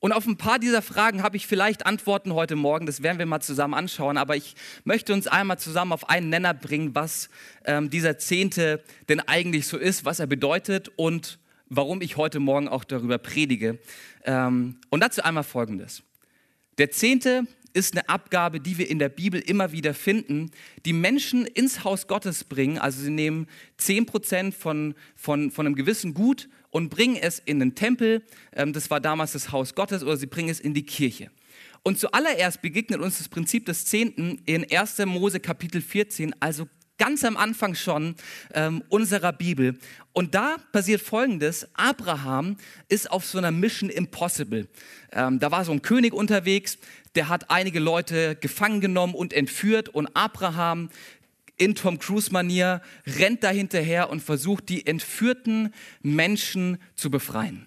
Und 0.00 0.10
auf 0.10 0.26
ein 0.26 0.36
paar 0.36 0.58
dieser 0.58 0.82
Fragen 0.82 1.22
habe 1.22 1.36
ich 1.36 1.46
vielleicht 1.46 1.86
Antworten 1.86 2.34
heute 2.34 2.56
Morgen, 2.56 2.86
das 2.86 3.04
werden 3.04 3.20
wir 3.20 3.26
mal 3.26 3.40
zusammen 3.40 3.74
anschauen, 3.74 4.16
aber 4.16 4.34
ich 4.34 4.56
möchte 4.82 5.12
uns 5.12 5.28
einmal 5.28 5.60
zusammen 5.60 5.92
auf 5.92 6.08
einen 6.10 6.28
Nenner 6.28 6.54
bringen, 6.54 6.96
was 6.96 7.30
ähm, 7.64 7.88
dieser 7.88 8.18
Zehnte 8.18 8.82
denn 9.08 9.20
eigentlich 9.20 9.68
so 9.68 9.78
ist, 9.78 10.04
was 10.04 10.18
er 10.18 10.26
bedeutet 10.26 10.90
und 10.96 11.38
warum 11.68 12.00
ich 12.00 12.16
heute 12.16 12.40
Morgen 12.40 12.66
auch 12.66 12.82
darüber 12.82 13.18
predige. 13.18 13.78
Ähm, 14.24 14.80
und 14.90 15.00
dazu 15.04 15.22
einmal 15.22 15.44
Folgendes. 15.44 16.02
Der 16.78 16.90
Zehnte 16.90 17.44
ist 17.72 17.94
eine 17.94 18.08
Abgabe, 18.08 18.60
die 18.60 18.78
wir 18.78 18.88
in 18.88 18.98
der 18.98 19.08
Bibel 19.08 19.40
immer 19.40 19.72
wieder 19.72 19.94
finden, 19.94 20.50
die 20.84 20.92
Menschen 20.92 21.46
ins 21.46 21.84
Haus 21.84 22.06
Gottes 22.06 22.44
bringen. 22.44 22.78
Also 22.78 23.02
sie 23.02 23.10
nehmen 23.10 23.46
10% 23.80 24.52
von, 24.52 24.94
von, 25.14 25.50
von 25.50 25.66
einem 25.66 25.74
gewissen 25.74 26.14
Gut 26.14 26.48
und 26.70 26.88
bringen 26.88 27.16
es 27.16 27.38
in 27.38 27.60
den 27.60 27.74
Tempel. 27.74 28.22
Ähm, 28.54 28.72
das 28.72 28.90
war 28.90 29.00
damals 29.00 29.32
das 29.32 29.52
Haus 29.52 29.74
Gottes 29.74 30.02
oder 30.02 30.16
sie 30.16 30.26
bringen 30.26 30.48
es 30.48 30.60
in 30.60 30.74
die 30.74 30.84
Kirche. 30.84 31.30
Und 31.82 31.98
zuallererst 31.98 32.62
begegnet 32.62 33.00
uns 33.00 33.18
das 33.18 33.28
Prinzip 33.28 33.66
des 33.66 33.86
Zehnten 33.86 34.40
in 34.46 34.66
1. 34.70 34.98
Mose 35.06 35.40
Kapitel 35.40 35.82
14, 35.82 36.34
also 36.40 36.68
ganz 36.98 37.24
am 37.24 37.36
Anfang 37.36 37.74
schon 37.74 38.14
ähm, 38.54 38.82
unserer 38.88 39.32
Bibel. 39.32 39.78
Und 40.12 40.34
da 40.34 40.56
passiert 40.72 41.00
Folgendes. 41.00 41.66
Abraham 41.74 42.56
ist 42.88 43.10
auf 43.10 43.24
so 43.24 43.38
einer 43.38 43.50
Mission 43.50 43.90
Impossible. 43.90 44.68
Ähm, 45.12 45.38
da 45.38 45.50
war 45.50 45.64
so 45.64 45.72
ein 45.72 45.82
König 45.82 46.12
unterwegs, 46.12 46.78
der 47.14 47.28
hat 47.28 47.50
einige 47.50 47.80
Leute 47.80 48.36
gefangen 48.36 48.80
genommen 48.80 49.14
und 49.14 49.32
entführt 49.32 49.88
und 49.88 50.08
Abraham 50.14 50.88
in 51.56 51.74
Tom 51.74 51.98
Cruise-Manier 51.98 52.80
rennt 53.06 53.44
da 53.44 53.50
hinterher 53.50 54.10
und 54.10 54.22
versucht, 54.22 54.68
die 54.68 54.86
entführten 54.86 55.72
Menschen 56.02 56.78
zu 56.96 57.10
befreien. 57.10 57.66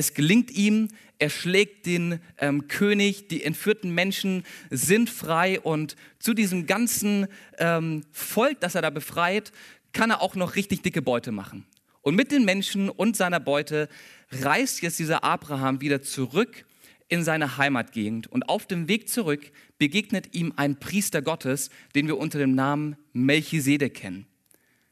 Es 0.00 0.14
gelingt 0.14 0.50
ihm, 0.50 0.88
er 1.18 1.28
schlägt 1.28 1.84
den 1.84 2.20
ähm, 2.38 2.68
König, 2.68 3.28
die 3.28 3.44
entführten 3.44 3.94
Menschen 3.94 4.44
sind 4.70 5.10
frei 5.10 5.60
und 5.60 5.94
zu 6.18 6.32
diesem 6.32 6.64
ganzen 6.64 7.26
ähm, 7.58 8.04
Volk, 8.10 8.58
das 8.60 8.74
er 8.74 8.80
da 8.80 8.88
befreit, 8.88 9.52
kann 9.92 10.08
er 10.08 10.22
auch 10.22 10.36
noch 10.36 10.56
richtig 10.56 10.80
dicke 10.80 11.02
Beute 11.02 11.32
machen. 11.32 11.66
Und 12.00 12.14
mit 12.14 12.32
den 12.32 12.46
Menschen 12.46 12.88
und 12.88 13.14
seiner 13.14 13.40
Beute 13.40 13.90
reist 14.30 14.80
jetzt 14.80 14.98
dieser 14.98 15.22
Abraham 15.22 15.82
wieder 15.82 16.00
zurück 16.00 16.64
in 17.08 17.22
seine 17.22 17.58
Heimatgegend 17.58 18.26
und 18.26 18.48
auf 18.48 18.64
dem 18.64 18.88
Weg 18.88 19.10
zurück 19.10 19.52
begegnet 19.76 20.34
ihm 20.34 20.54
ein 20.56 20.80
Priester 20.80 21.20
Gottes, 21.20 21.68
den 21.94 22.06
wir 22.06 22.16
unter 22.16 22.38
dem 22.38 22.54
Namen 22.54 22.96
Melchisedek 23.12 23.92
kennen. 23.92 24.29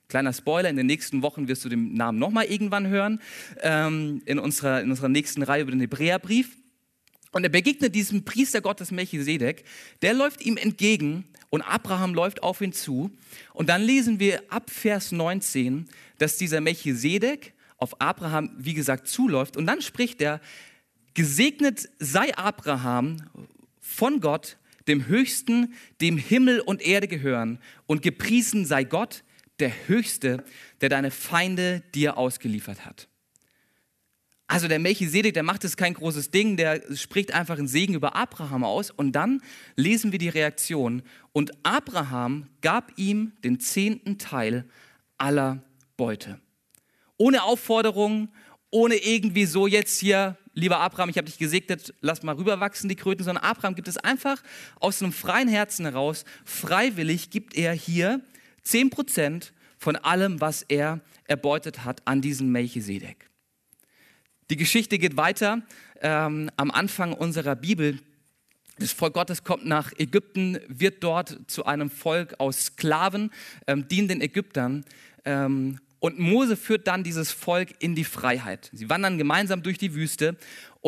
Kleiner 0.09 0.33
Spoiler, 0.33 0.71
in 0.71 0.77
den 0.77 0.87
nächsten 0.87 1.21
Wochen 1.21 1.49
wirst 1.49 1.65
du 1.67 1.69
den 1.69 1.93
Namen 1.93 2.19
nochmal 2.19 2.47
irgendwann 2.47 2.87
hören, 2.87 3.21
ähm, 3.61 4.23
in, 4.25 4.39
unserer, 4.39 4.81
in 4.81 4.91
unserer 4.91 5.11
nächsten 5.11 5.43
Reihe 5.43 5.63
über 5.63 5.71
den 5.71 5.81
Hebräerbrief. 5.81 6.57
Und 7.33 7.45
er 7.45 7.51
begegnet 7.51 7.95
diesem 7.95 8.25
Priester 8.25 8.63
Gottes 8.63 8.91
Melchisedek, 8.91 9.65
der 10.01 10.15
läuft 10.15 10.41
ihm 10.41 10.57
entgegen 10.57 11.25
und 11.51 11.61
Abraham 11.61 12.15
läuft 12.15 12.43
auf 12.43 12.63
ihn 12.63 12.73
zu. 12.73 13.11
Und 13.53 13.69
dann 13.69 13.83
lesen 13.83 14.19
wir 14.19 14.43
ab 14.49 14.71
Vers 14.71 15.13
19, 15.13 15.87
dass 16.17 16.39
dieser 16.39 16.63
Melchisedek 16.63 17.53
auf 17.77 18.01
Abraham, 18.01 18.51
wie 18.57 18.75
gesagt, 18.75 19.09
zuläuft. 19.09 19.59
Und 19.59 19.67
dann 19.67 19.83
spricht 19.83 20.23
er, 20.23 20.41
Gesegnet 21.13 21.89
sei 21.99 22.33
Abraham 22.37 23.17
von 23.81 24.21
Gott, 24.21 24.57
dem 24.87 25.07
Höchsten, 25.07 25.75
dem 26.01 26.17
Himmel 26.17 26.61
und 26.61 26.81
Erde 26.81 27.09
gehören, 27.09 27.59
und 27.87 28.03
gepriesen 28.03 28.65
sei 28.65 28.85
Gott, 28.85 29.25
der 29.61 29.73
Höchste, 29.87 30.45
der 30.81 30.89
deine 30.89 31.11
Feinde 31.11 31.83
dir 31.95 32.17
ausgeliefert 32.17 32.85
hat. 32.85 33.09
Also 34.51 34.67
der 34.67 34.79
Melchisedek, 34.79 35.35
der 35.35 35.43
macht 35.43 35.63
es 35.65 35.77
kein 35.77 35.93
großes 35.93 36.31
Ding, 36.31 36.57
der 36.57 36.83
spricht 36.97 37.35
einfach 37.35 37.59
einen 37.59 37.69
Segen 37.69 37.95
über 37.95 38.17
Abraham 38.17 38.65
aus 38.65 38.91
und 38.91 39.13
dann 39.13 39.43
lesen 39.77 40.11
wir 40.11 40.19
die 40.19 40.31
Reaktion. 40.31 41.03
Und 41.33 41.53
Abraham 41.65 42.47
gab 42.63 42.93
ihm 42.97 43.33
den 43.45 43.61
zehnten 43.61 44.17
Teil 44.17 44.65
aller 45.19 45.63
Beute. 45.99 46.41
Ohne 47.19 47.43
Aufforderung, 47.43 48.31
ohne 48.71 48.97
irgendwie 48.97 49.45
so 49.45 49.67
jetzt 49.67 49.99
hier 49.99 50.39
lieber 50.55 50.81
Abraham, 50.81 51.11
ich 51.11 51.19
habe 51.19 51.27
dich 51.27 51.39
gesegnet, 51.39 51.95
lass 52.01 52.23
mal 52.23 52.35
rüberwachsen 52.35 52.89
die 52.89 52.97
Kröten, 52.97 53.25
sondern 53.25 53.45
Abraham 53.45 53.75
gibt 53.75 53.89
es 53.89 53.99
einfach 53.99 54.43
aus 54.81 55.03
einem 55.03 55.13
freien 55.13 55.49
Herzen 55.49 55.85
heraus, 55.85 56.25
freiwillig 56.45 57.31
gibt 57.31 57.55
er 57.55 57.73
hier 57.75 58.23
10% 58.65 59.53
von 59.79 59.97
allem, 59.97 60.41
was 60.41 60.63
er 60.63 61.01
erbeutet 61.25 61.85
hat 61.85 62.03
an 62.07 62.21
diesen 62.21 62.51
Melchisedek. 62.51 63.29
Die 64.51 64.57
Geschichte 64.57 64.99
geht 64.99 65.17
weiter. 65.17 65.63
Ähm, 66.01 66.51
am 66.57 66.71
Anfang 66.71 67.13
unserer 67.13 67.57
Bibel 67.57 67.99
das 68.79 68.93
Volk 68.93 69.15
Gottes 69.15 69.43
kommt 69.43 69.67
nach 69.67 69.93
Ägypten, 69.99 70.59
wird 70.69 71.03
dort 71.03 71.37
zu 71.49 71.67
einem 71.67 71.91
Volk 71.91 72.37
aus 72.39 72.67
Sklaven, 72.67 73.33
ähm, 73.67 73.89
dient 73.89 74.11
den 74.11 74.21
Ägyptern. 74.21 74.85
Ähm, 75.25 75.81
Und 76.01 76.21
Mose 76.21 76.57
führt 76.57 76.87
dann 76.87 77.03
dieses 77.03 77.33
Volk 77.33 77.71
in 77.81 77.97
die 77.97 78.05
Freiheit. 78.05 78.71
Sie 78.73 78.89
wandern 78.89 79.19
gemeinsam 79.19 79.65
durch 79.65 79.79
die 79.79 79.95
Wüste 79.95 80.37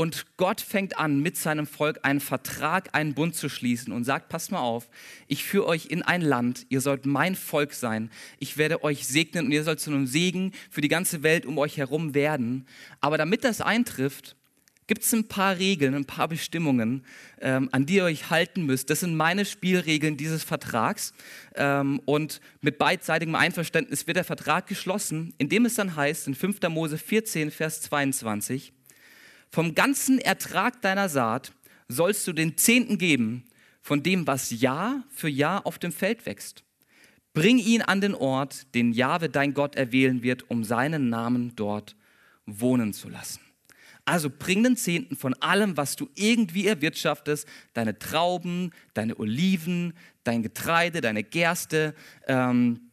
und 0.01 0.25
Gott 0.39 0.63
fängt 0.63 0.99
an, 0.99 1.21
mit 1.21 1.37
seinem 1.37 1.67
Volk 1.67 2.01
einen 2.05 2.21
Vertrag, 2.21 2.95
einen 2.95 3.13
Bund 3.13 3.35
zu 3.35 3.51
schließen 3.51 3.93
und 3.93 4.05
sagt, 4.05 4.31
passt 4.31 4.51
mal 4.51 4.61
auf, 4.61 4.89
ich 5.27 5.45
führe 5.45 5.67
euch 5.67 5.89
in 5.91 6.01
ein 6.01 6.23
Land, 6.23 6.65
ihr 6.71 6.81
sollt 6.81 7.05
mein 7.05 7.37
Volk 7.37 7.75
sein, 7.75 8.11
ich 8.39 8.57
werde 8.57 8.83
euch 8.83 9.07
segnen 9.07 9.45
und 9.45 9.53
ihr 9.53 9.63
sollt 9.63 9.79
zu 9.79 9.91
einem 9.91 10.07
Segen 10.07 10.53
für 10.71 10.81
die 10.81 10.89
ganze 10.89 11.23
Welt 11.23 11.45
um 11.45 11.59
euch 11.59 11.77
herum 11.77 12.15
werden. 12.15 12.67
Aber 13.03 13.19
damit 13.19 13.45
das 13.45 13.61
eintrifft, 13.61 14.37
gibt 14.87 15.03
es 15.03 15.13
ein 15.13 15.29
paar 15.29 15.59
Regeln, 15.59 15.95
ein 15.95 16.07
paar 16.07 16.29
Bestimmungen, 16.29 17.05
ähm, 17.43 17.69
an 17.71 17.85
die 17.85 17.97
ihr 17.97 18.05
euch 18.05 18.31
halten 18.31 18.65
müsst. 18.65 18.89
Das 18.89 19.01
sind 19.01 19.15
meine 19.15 19.45
Spielregeln 19.45 20.17
dieses 20.17 20.45
Vertrags. 20.45 21.13
Ähm, 21.55 22.01
und 22.07 22.41
mit 22.63 22.79
beidseitigem 22.79 23.35
Einverständnis 23.35 24.07
wird 24.07 24.17
der 24.17 24.25
Vertrag 24.25 24.67
geschlossen, 24.67 25.35
indem 25.37 25.67
es 25.67 25.75
dann 25.75 25.95
heißt 25.95 26.27
in 26.27 26.35
5. 26.35 26.63
Mose 26.71 26.97
14, 26.97 27.51
Vers 27.51 27.83
22, 27.83 28.73
vom 29.51 29.75
ganzen 29.75 30.19
Ertrag 30.19 30.81
deiner 30.83 31.09
Saat 31.09 31.53
sollst 31.89 32.27
du 32.27 32.33
den 32.33 32.57
Zehnten 32.57 32.99
geben 32.99 33.45
von 33.83 34.03
dem, 34.03 34.27
was 34.27 34.51
Jahr 34.51 35.05
für 35.11 35.29
Jahr 35.29 35.67
auf 35.67 35.79
dem 35.79 35.93
Feld 35.93 36.27
wächst. 36.27 36.63
Bring 37.33 37.59
ihn 37.59 37.83
an 37.83 38.01
den 38.01 38.15
Ort, 38.15 38.75
den 38.75 38.93
Jahwe 38.93 39.29
dein 39.29 39.55
Gott 39.55 39.77
erwählen 39.77 40.23
wird, 40.23 40.51
um 40.51 40.65
seinen 40.65 41.09
Namen 41.09 41.55
dort 41.57 41.97
wohnen 42.47 42.93
zu 42.93 43.09
lassen. 43.09 43.41
Also 44.05 44.31
bring 44.31 44.63
den 44.65 44.77
Zehnten 44.77 45.17
von 45.17 45.35
allem, 45.35 45.77
was 45.77 45.95
du 45.95 46.09
irgendwie 46.15 46.67
erwirtschaftest, 46.67 47.47
deine 47.75 47.99
Trauben, 47.99 48.73
deine 48.95 49.19
Oliven, 49.19 49.95
dein 50.25 50.43
Getreide, 50.43 51.01
deine 51.01 51.23
Gerste, 51.23 51.95
ähm, 52.27 52.91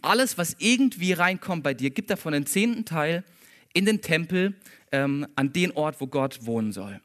alles, 0.00 0.38
was 0.38 0.56
irgendwie 0.58 1.12
reinkommt 1.12 1.62
bei 1.62 1.74
dir, 1.74 1.90
gib 1.90 2.06
davon 2.06 2.32
den 2.32 2.46
zehnten 2.46 2.84
Teil 2.84 3.24
in 3.72 3.84
den 3.84 4.00
Tempel, 4.00 4.54
ähm, 4.94 5.26
an 5.34 5.52
den 5.52 5.72
Ort, 5.72 6.00
wo 6.00 6.06
Gott 6.06 6.46
wohnen 6.46 6.72
soll. 6.72 7.00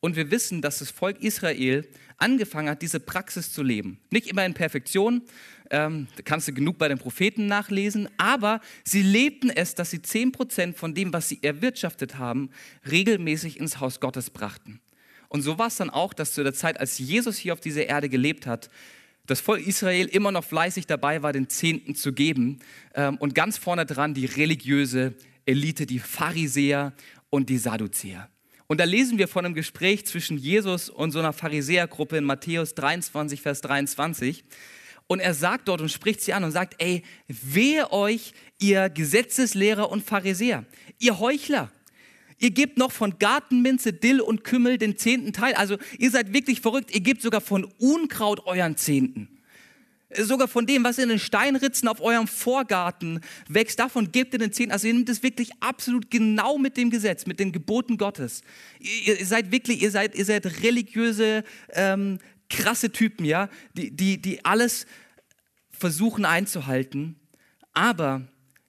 Und 0.00 0.16
wir 0.16 0.30
wissen, 0.30 0.60
dass 0.60 0.80
das 0.80 0.90
Volk 0.90 1.22
Israel 1.22 1.88
angefangen 2.18 2.68
hat, 2.68 2.82
diese 2.82 3.00
Praxis 3.00 3.52
zu 3.52 3.62
leben. 3.62 3.98
Nicht 4.10 4.26
immer 4.26 4.44
in 4.44 4.52
Perfektion, 4.52 5.22
ähm, 5.70 6.08
da 6.16 6.22
kannst 6.22 6.48
du 6.48 6.52
genug 6.52 6.76
bei 6.76 6.88
den 6.88 6.98
Propheten 6.98 7.46
nachlesen, 7.46 8.08
aber 8.18 8.60
sie 8.84 9.00
lebten 9.00 9.48
es, 9.48 9.74
dass 9.74 9.90
sie 9.90 10.00
10% 10.00 10.74
von 10.74 10.94
dem, 10.94 11.12
was 11.12 11.30
sie 11.30 11.42
erwirtschaftet 11.42 12.18
haben, 12.18 12.50
regelmäßig 12.90 13.58
ins 13.58 13.80
Haus 13.80 14.00
Gottes 14.00 14.28
brachten. 14.28 14.80
Und 15.28 15.40
so 15.40 15.56
war 15.56 15.68
es 15.68 15.76
dann 15.76 15.88
auch, 15.88 16.12
dass 16.12 16.34
zu 16.34 16.42
der 16.42 16.52
Zeit, 16.52 16.78
als 16.78 16.98
Jesus 16.98 17.38
hier 17.38 17.54
auf 17.54 17.60
dieser 17.60 17.86
Erde 17.86 18.10
gelebt 18.10 18.46
hat, 18.46 18.68
das 19.26 19.40
Volk 19.40 19.66
Israel 19.66 20.06
immer 20.06 20.32
noch 20.32 20.44
fleißig 20.44 20.86
dabei 20.86 21.22
war, 21.22 21.32
den 21.32 21.48
Zehnten 21.48 21.94
zu 21.94 22.12
geben. 22.12 22.58
Ähm, 22.94 23.16
und 23.16 23.34
ganz 23.34 23.56
vorne 23.56 23.86
dran 23.86 24.12
die 24.12 24.26
religiöse 24.26 25.14
Elite, 25.46 25.86
die 25.86 25.98
Pharisäer 25.98 26.92
und 27.32 27.48
die 27.48 27.56
Sadduzäer. 27.56 28.28
Und 28.66 28.78
da 28.78 28.84
lesen 28.84 29.16
wir 29.18 29.26
von 29.26 29.44
einem 29.44 29.54
Gespräch 29.54 30.06
zwischen 30.06 30.36
Jesus 30.36 30.90
und 30.90 31.12
so 31.12 31.18
einer 31.18 31.32
Pharisäergruppe 31.32 32.18
in 32.18 32.24
Matthäus 32.24 32.74
23, 32.74 33.40
Vers 33.40 33.62
23. 33.62 34.44
Und 35.06 35.20
er 35.20 35.32
sagt 35.32 35.68
dort 35.68 35.80
und 35.80 35.90
spricht 35.90 36.20
sie 36.20 36.34
an 36.34 36.44
und 36.44 36.52
sagt, 36.52 36.74
ey, 36.78 37.02
wehe 37.26 37.90
euch, 37.90 38.34
ihr 38.60 38.90
Gesetzeslehrer 38.90 39.90
und 39.90 40.04
Pharisäer, 40.04 40.64
ihr 40.98 41.18
Heuchler. 41.18 41.72
Ihr 42.38 42.50
gebt 42.50 42.76
noch 42.76 42.92
von 42.92 43.18
Gartenminze, 43.18 43.94
Dill 43.94 44.20
und 44.20 44.44
Kümmel 44.44 44.76
den 44.76 44.98
zehnten 44.98 45.32
Teil. 45.32 45.54
Also 45.54 45.78
ihr 45.98 46.10
seid 46.10 46.34
wirklich 46.34 46.60
verrückt. 46.60 46.94
Ihr 46.94 47.00
gebt 47.00 47.22
sogar 47.22 47.40
von 47.40 47.64
Unkraut 47.78 48.46
euren 48.46 48.76
Zehnten. 48.76 49.31
Sogar 50.18 50.48
von 50.48 50.66
dem, 50.66 50.84
was 50.84 50.98
in 50.98 51.08
den 51.08 51.18
Steinritzen 51.18 51.88
auf 51.88 52.00
eurem 52.00 52.26
Vorgarten 52.26 53.20
wächst, 53.48 53.78
davon 53.78 54.12
gebt 54.12 54.32
ihr 54.32 54.38
den 54.38 54.52
Zehnten. 54.52 54.72
Also 54.72 54.86
ihr 54.86 54.94
nehmt 54.94 55.08
es 55.08 55.22
wirklich 55.22 55.50
absolut 55.60 56.10
genau 56.10 56.58
mit 56.58 56.76
dem 56.76 56.90
Gesetz, 56.90 57.26
mit 57.26 57.40
den 57.40 57.52
Geboten 57.52 57.96
Gottes. 57.96 58.42
Ihr, 58.78 59.18
ihr 59.18 59.26
seid 59.26 59.52
wirklich, 59.52 59.82
ihr 59.82 59.90
seid, 59.90 60.14
ihr 60.14 60.24
seid 60.24 60.62
religiöse, 60.62 61.44
ähm, 61.70 62.18
krasse 62.48 62.90
Typen, 62.90 63.24
ja, 63.24 63.48
die, 63.74 63.90
die, 63.90 64.20
die 64.20 64.44
alles 64.44 64.86
versuchen 65.70 66.24
einzuhalten, 66.24 67.16
aber 67.72 68.22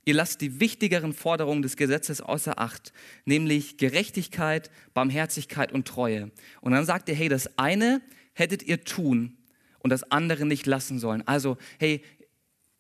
ihr 0.06 0.14
lasst 0.14 0.42
die 0.42 0.60
wichtigeren 0.60 1.14
Forderungen 1.14 1.62
des 1.62 1.78
Gesetzes 1.78 2.22
außer 2.22 2.60
Acht, 2.60 2.94
nämlich 3.26 3.78
Gerechtigkeit, 3.78 4.72
Barmherzigkeit 4.94 5.72
und 5.72 5.88
Treue. 5.88 6.32
Und 6.62 6.72
dann 6.72 6.86
sagt 6.86 7.10
ihr, 7.10 7.16
hey, 7.16 7.30
das 7.30 7.58
eine 7.58 8.02
hättet 8.34 8.64
ihr 8.64 8.84
tun 8.84 9.38
und 9.84 9.92
das 9.92 10.10
andere 10.12 10.46
nicht 10.46 10.66
lassen 10.66 10.98
sollen. 10.98 11.22
Also, 11.28 11.58
hey, 11.78 12.02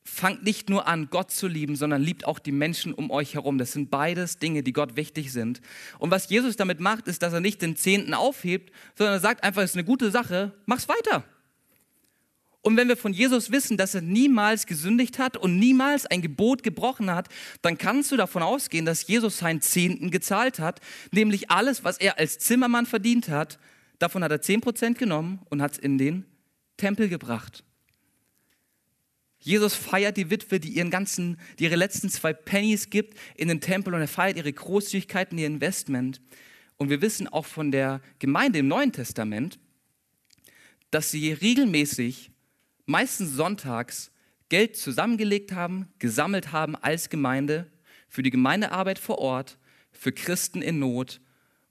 fangt 0.03 0.43
nicht 0.43 0.69
nur 0.69 0.87
an, 0.87 1.09
Gott 1.09 1.31
zu 1.31 1.47
lieben, 1.47 1.75
sondern 1.75 2.01
liebt 2.01 2.25
auch 2.25 2.39
die 2.39 2.51
Menschen 2.51 2.93
um 2.93 3.11
euch 3.11 3.35
herum. 3.35 3.57
Das 3.57 3.71
sind 3.71 3.89
beides 3.89 4.37
Dinge, 4.37 4.63
die 4.63 4.73
Gott 4.73 4.95
wichtig 4.97 5.31
sind. 5.31 5.61
Und 5.99 6.11
was 6.11 6.29
Jesus 6.29 6.55
damit 6.55 6.79
macht, 6.79 7.07
ist, 7.07 7.21
dass 7.21 7.33
er 7.33 7.39
nicht 7.39 7.61
den 7.61 7.75
Zehnten 7.75 8.13
aufhebt, 8.13 8.73
sondern 8.97 9.15
er 9.15 9.19
sagt 9.19 9.43
einfach, 9.43 9.61
es 9.61 9.71
ist 9.71 9.77
eine 9.77 9.85
gute 9.85 10.11
Sache, 10.11 10.53
mach's 10.65 10.89
weiter. 10.89 11.23
Und 12.61 12.77
wenn 12.77 12.87
wir 12.87 12.95
von 12.95 13.11
Jesus 13.11 13.51
wissen, 13.51 13.75
dass 13.75 13.93
er 13.93 14.01
niemals 14.01 14.65
gesündigt 14.65 15.19
hat 15.19 15.35
und 15.35 15.59
niemals 15.59 16.05
ein 16.05 16.21
Gebot 16.21 16.63
gebrochen 16.63 17.11
hat, 17.11 17.27
dann 17.61 17.77
kannst 17.77 18.11
du 18.11 18.17
davon 18.17 18.41
ausgehen, 18.41 18.85
dass 18.85 19.05
Jesus 19.05 19.39
seinen 19.39 19.59
Zehnten 19.61 20.11
gezahlt 20.11 20.59
hat, 20.59 20.79
nämlich 21.11 21.51
alles, 21.51 21.83
was 21.83 21.97
er 21.97 22.19
als 22.19 22.39
Zimmermann 22.39 22.85
verdient 22.85 23.27
hat. 23.27 23.59
Davon 23.99 24.23
hat 24.23 24.31
er 24.31 24.41
10% 24.41 24.93
genommen 24.93 25.41
und 25.49 25.61
hat 25.61 25.73
es 25.73 25.77
in 25.77 25.97
den 25.97 26.25
Tempel 26.83 27.07
gebracht. 27.07 27.63
Jesus 29.39 29.73
feiert 29.73 30.17
die 30.17 30.29
Witwe, 30.29 30.59
die 30.59 30.67
ihren 30.67 30.89
ganzen, 30.89 31.39
die 31.57 31.63
ihre 31.63 31.77
letzten 31.77 32.09
zwei 32.09 32.33
Pennies 32.33 32.89
gibt 32.89 33.17
in 33.35 33.47
den 33.47 33.61
Tempel 33.61 33.93
und 33.93 34.01
er 34.01 34.09
feiert 34.09 34.35
ihre 34.35 34.51
Großzügigkeit 34.51 35.31
und 35.31 35.37
ihr 35.37 35.47
Investment. 35.47 36.19
Und 36.75 36.89
wir 36.89 37.01
wissen 37.01 37.29
auch 37.29 37.45
von 37.45 37.71
der 37.71 38.01
Gemeinde 38.19 38.59
im 38.59 38.67
Neuen 38.67 38.91
Testament, 38.91 39.59
dass 40.91 41.09
sie 41.09 41.31
regelmäßig 41.31 42.31
meistens 42.85 43.31
sonntags 43.31 44.11
Geld 44.49 44.75
zusammengelegt 44.75 45.53
haben, 45.53 45.87
gesammelt 45.99 46.51
haben 46.51 46.75
als 46.75 47.09
Gemeinde 47.09 47.71
für 48.09 48.23
die 48.23 48.29
Gemeindearbeit 48.29 48.99
vor 48.99 49.19
Ort, 49.19 49.57
für 49.93 50.11
Christen 50.11 50.61
in 50.61 50.79
Not 50.79 51.21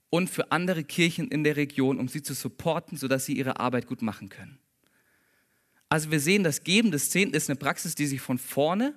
und 0.09 0.27
für 0.27 0.51
andere 0.51 0.83
Kirchen 0.83 1.27
in 1.27 1.43
der 1.43 1.55
Region, 1.55 1.99
um 1.99 2.07
sie 2.07 2.23
zu 2.23 2.33
supporten, 2.33 2.97
sodass 2.97 3.25
sie 3.25 3.37
ihre 3.37 3.59
Arbeit 3.59 3.85
gut 3.85 4.01
machen 4.01 4.29
können. 4.29 4.57
Also 5.93 6.09
wir 6.09 6.19
sehen, 6.19 6.43
das 6.43 6.63
Geben 6.63 6.89
des 6.89 7.11
Zehnten 7.11 7.35
ist 7.35 7.51
eine 7.51 7.55
Praxis, 7.55 7.93
die 7.93 8.07
sich 8.07 8.19
von 8.19 8.39
vorne 8.39 8.95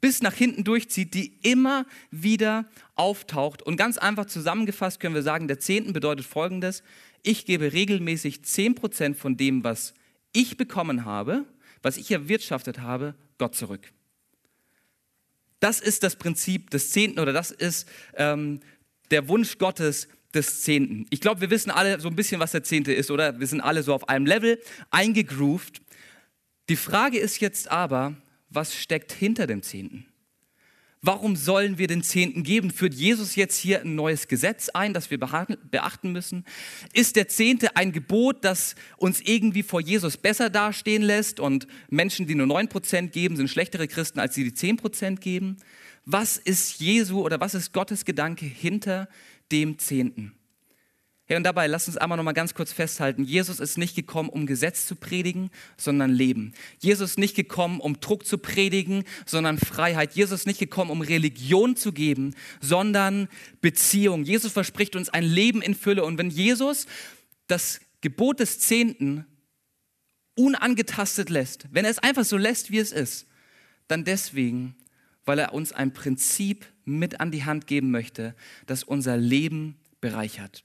bis 0.00 0.22
nach 0.22 0.34
hinten 0.34 0.64
durchzieht, 0.64 1.14
die 1.14 1.38
immer 1.42 1.86
wieder 2.10 2.68
auftaucht. 2.96 3.62
Und 3.62 3.76
ganz 3.76 3.96
einfach 3.96 4.26
zusammengefasst 4.26 4.98
können 4.98 5.14
wir 5.14 5.22
sagen, 5.22 5.46
der 5.46 5.60
Zehnten 5.60 5.92
bedeutet 5.92 6.26
Folgendes. 6.26 6.82
Ich 7.22 7.46
gebe 7.46 7.72
regelmäßig 7.72 8.38
10% 8.38 9.14
von 9.14 9.36
dem, 9.36 9.62
was 9.62 9.94
ich 10.32 10.56
bekommen 10.56 11.04
habe, 11.04 11.44
was 11.80 11.96
ich 11.96 12.10
erwirtschaftet 12.10 12.80
habe, 12.80 13.14
Gott 13.38 13.54
zurück. 13.54 13.92
Das 15.60 15.78
ist 15.78 16.02
das 16.02 16.16
Prinzip 16.16 16.70
des 16.70 16.90
Zehnten 16.90 17.20
oder 17.20 17.32
das 17.32 17.52
ist 17.52 17.88
ähm, 18.16 18.58
der 19.12 19.28
Wunsch 19.28 19.58
Gottes 19.58 20.08
des 20.34 20.62
Zehnten. 20.62 21.06
Ich 21.10 21.20
glaube, 21.20 21.40
wir 21.40 21.50
wissen 21.50 21.70
alle 21.70 22.00
so 22.00 22.08
ein 22.08 22.16
bisschen, 22.16 22.40
was 22.40 22.52
der 22.52 22.64
Zehnte 22.64 22.92
ist, 22.92 23.10
oder? 23.10 23.38
Wir 23.38 23.46
sind 23.46 23.60
alle 23.60 23.84
so 23.84 23.94
auf 23.94 24.08
einem 24.08 24.26
Level 24.26 24.60
eingegroovt. 24.90 25.80
Die 26.68 26.76
Frage 26.76 27.18
ist 27.18 27.40
jetzt 27.40 27.70
aber, 27.70 28.16
was 28.50 28.74
steckt 28.74 29.12
hinter 29.12 29.46
dem 29.46 29.62
Zehnten? 29.62 30.06
Warum 31.02 31.36
sollen 31.36 31.78
wir 31.78 31.86
den 31.86 32.02
Zehnten 32.02 32.42
geben? 32.42 32.72
Führt 32.72 32.94
Jesus 32.94 33.36
jetzt 33.36 33.56
hier 33.56 33.82
ein 33.82 33.94
neues 33.94 34.26
Gesetz 34.26 34.70
ein, 34.70 34.92
das 34.92 35.08
wir 35.10 35.18
beachten 35.18 36.10
müssen? 36.10 36.44
Ist 36.92 37.14
der 37.14 37.28
Zehnte 37.28 37.76
ein 37.76 37.92
Gebot, 37.92 38.44
das 38.44 38.74
uns 38.96 39.20
irgendwie 39.20 39.62
vor 39.62 39.80
Jesus 39.80 40.16
besser 40.16 40.50
dastehen 40.50 41.02
lässt 41.02 41.38
und 41.38 41.68
Menschen, 41.90 42.26
die 42.26 42.34
nur 42.34 42.48
9% 42.48 43.08
geben, 43.08 43.36
sind 43.36 43.48
schlechtere 43.48 43.86
Christen, 43.86 44.18
als 44.18 44.34
die, 44.34 44.50
die 44.50 44.56
10% 44.56 45.20
geben? 45.20 45.58
Was 46.04 46.38
ist 46.38 46.80
Jesu 46.80 47.20
oder 47.20 47.38
was 47.38 47.54
ist 47.54 47.72
Gottes 47.72 48.04
Gedanke 48.04 48.46
hinter 48.46 49.08
dem 49.52 49.78
Zehnten? 49.78 50.35
Hey, 51.28 51.36
und 51.36 51.42
dabei 51.42 51.66
lass 51.66 51.88
uns 51.88 51.96
einmal 51.96 52.16
noch 52.16 52.24
mal 52.24 52.32
ganz 52.32 52.54
kurz 52.54 52.72
festhalten, 52.72 53.24
Jesus 53.24 53.58
ist 53.58 53.78
nicht 53.78 53.96
gekommen, 53.96 54.28
um 54.28 54.46
Gesetz 54.46 54.86
zu 54.86 54.94
predigen, 54.94 55.50
sondern 55.76 56.12
Leben. 56.12 56.54
Jesus 56.78 57.10
ist 57.10 57.18
nicht 57.18 57.34
gekommen, 57.34 57.80
um 57.80 57.98
Druck 57.98 58.24
zu 58.24 58.38
predigen, 58.38 59.02
sondern 59.26 59.58
Freiheit. 59.58 60.14
Jesus 60.14 60.40
ist 60.40 60.46
nicht 60.46 60.60
gekommen, 60.60 60.92
um 60.92 61.00
Religion 61.00 61.74
zu 61.74 61.92
geben, 61.92 62.36
sondern 62.60 63.28
Beziehung. 63.60 64.24
Jesus 64.24 64.52
verspricht 64.52 64.94
uns 64.94 65.08
ein 65.08 65.24
Leben 65.24 65.62
in 65.62 65.74
Fülle. 65.74 66.04
Und 66.04 66.16
wenn 66.16 66.30
Jesus 66.30 66.86
das 67.48 67.80
Gebot 68.02 68.38
des 68.38 68.60
Zehnten 68.60 69.26
unangetastet 70.36 71.28
lässt, 71.28 71.66
wenn 71.72 71.84
er 71.84 71.90
es 71.90 71.98
einfach 71.98 72.24
so 72.24 72.36
lässt, 72.36 72.70
wie 72.70 72.78
es 72.78 72.92
ist, 72.92 73.26
dann 73.88 74.04
deswegen, 74.04 74.76
weil 75.24 75.40
er 75.40 75.54
uns 75.54 75.72
ein 75.72 75.92
Prinzip 75.92 76.66
mit 76.84 77.18
an 77.18 77.32
die 77.32 77.44
Hand 77.44 77.66
geben 77.66 77.90
möchte, 77.90 78.36
das 78.66 78.84
unser 78.84 79.16
Leben 79.16 79.76
bereichert. 80.00 80.62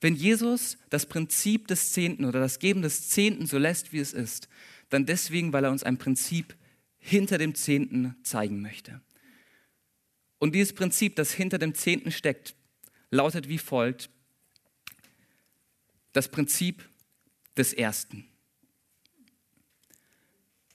Wenn 0.00 0.14
Jesus 0.14 0.78
das 0.90 1.06
Prinzip 1.06 1.66
des 1.66 1.92
Zehnten 1.92 2.24
oder 2.24 2.40
das 2.40 2.58
Geben 2.58 2.82
des 2.82 3.08
Zehnten 3.08 3.46
so 3.46 3.58
lässt, 3.58 3.92
wie 3.92 3.98
es 3.98 4.12
ist, 4.12 4.48
dann 4.90 5.06
deswegen, 5.06 5.52
weil 5.52 5.64
er 5.64 5.70
uns 5.70 5.82
ein 5.82 5.98
Prinzip 5.98 6.56
hinter 6.98 7.38
dem 7.38 7.54
Zehnten 7.54 8.16
zeigen 8.22 8.60
möchte. 8.60 9.00
Und 10.38 10.54
dieses 10.54 10.72
Prinzip, 10.72 11.16
das 11.16 11.32
hinter 11.32 11.58
dem 11.58 11.74
Zehnten 11.74 12.12
steckt, 12.12 12.54
lautet 13.10 13.48
wie 13.48 13.58
folgt. 13.58 14.10
Das 16.12 16.28
Prinzip 16.28 16.88
des 17.56 17.72
Ersten. 17.72 18.24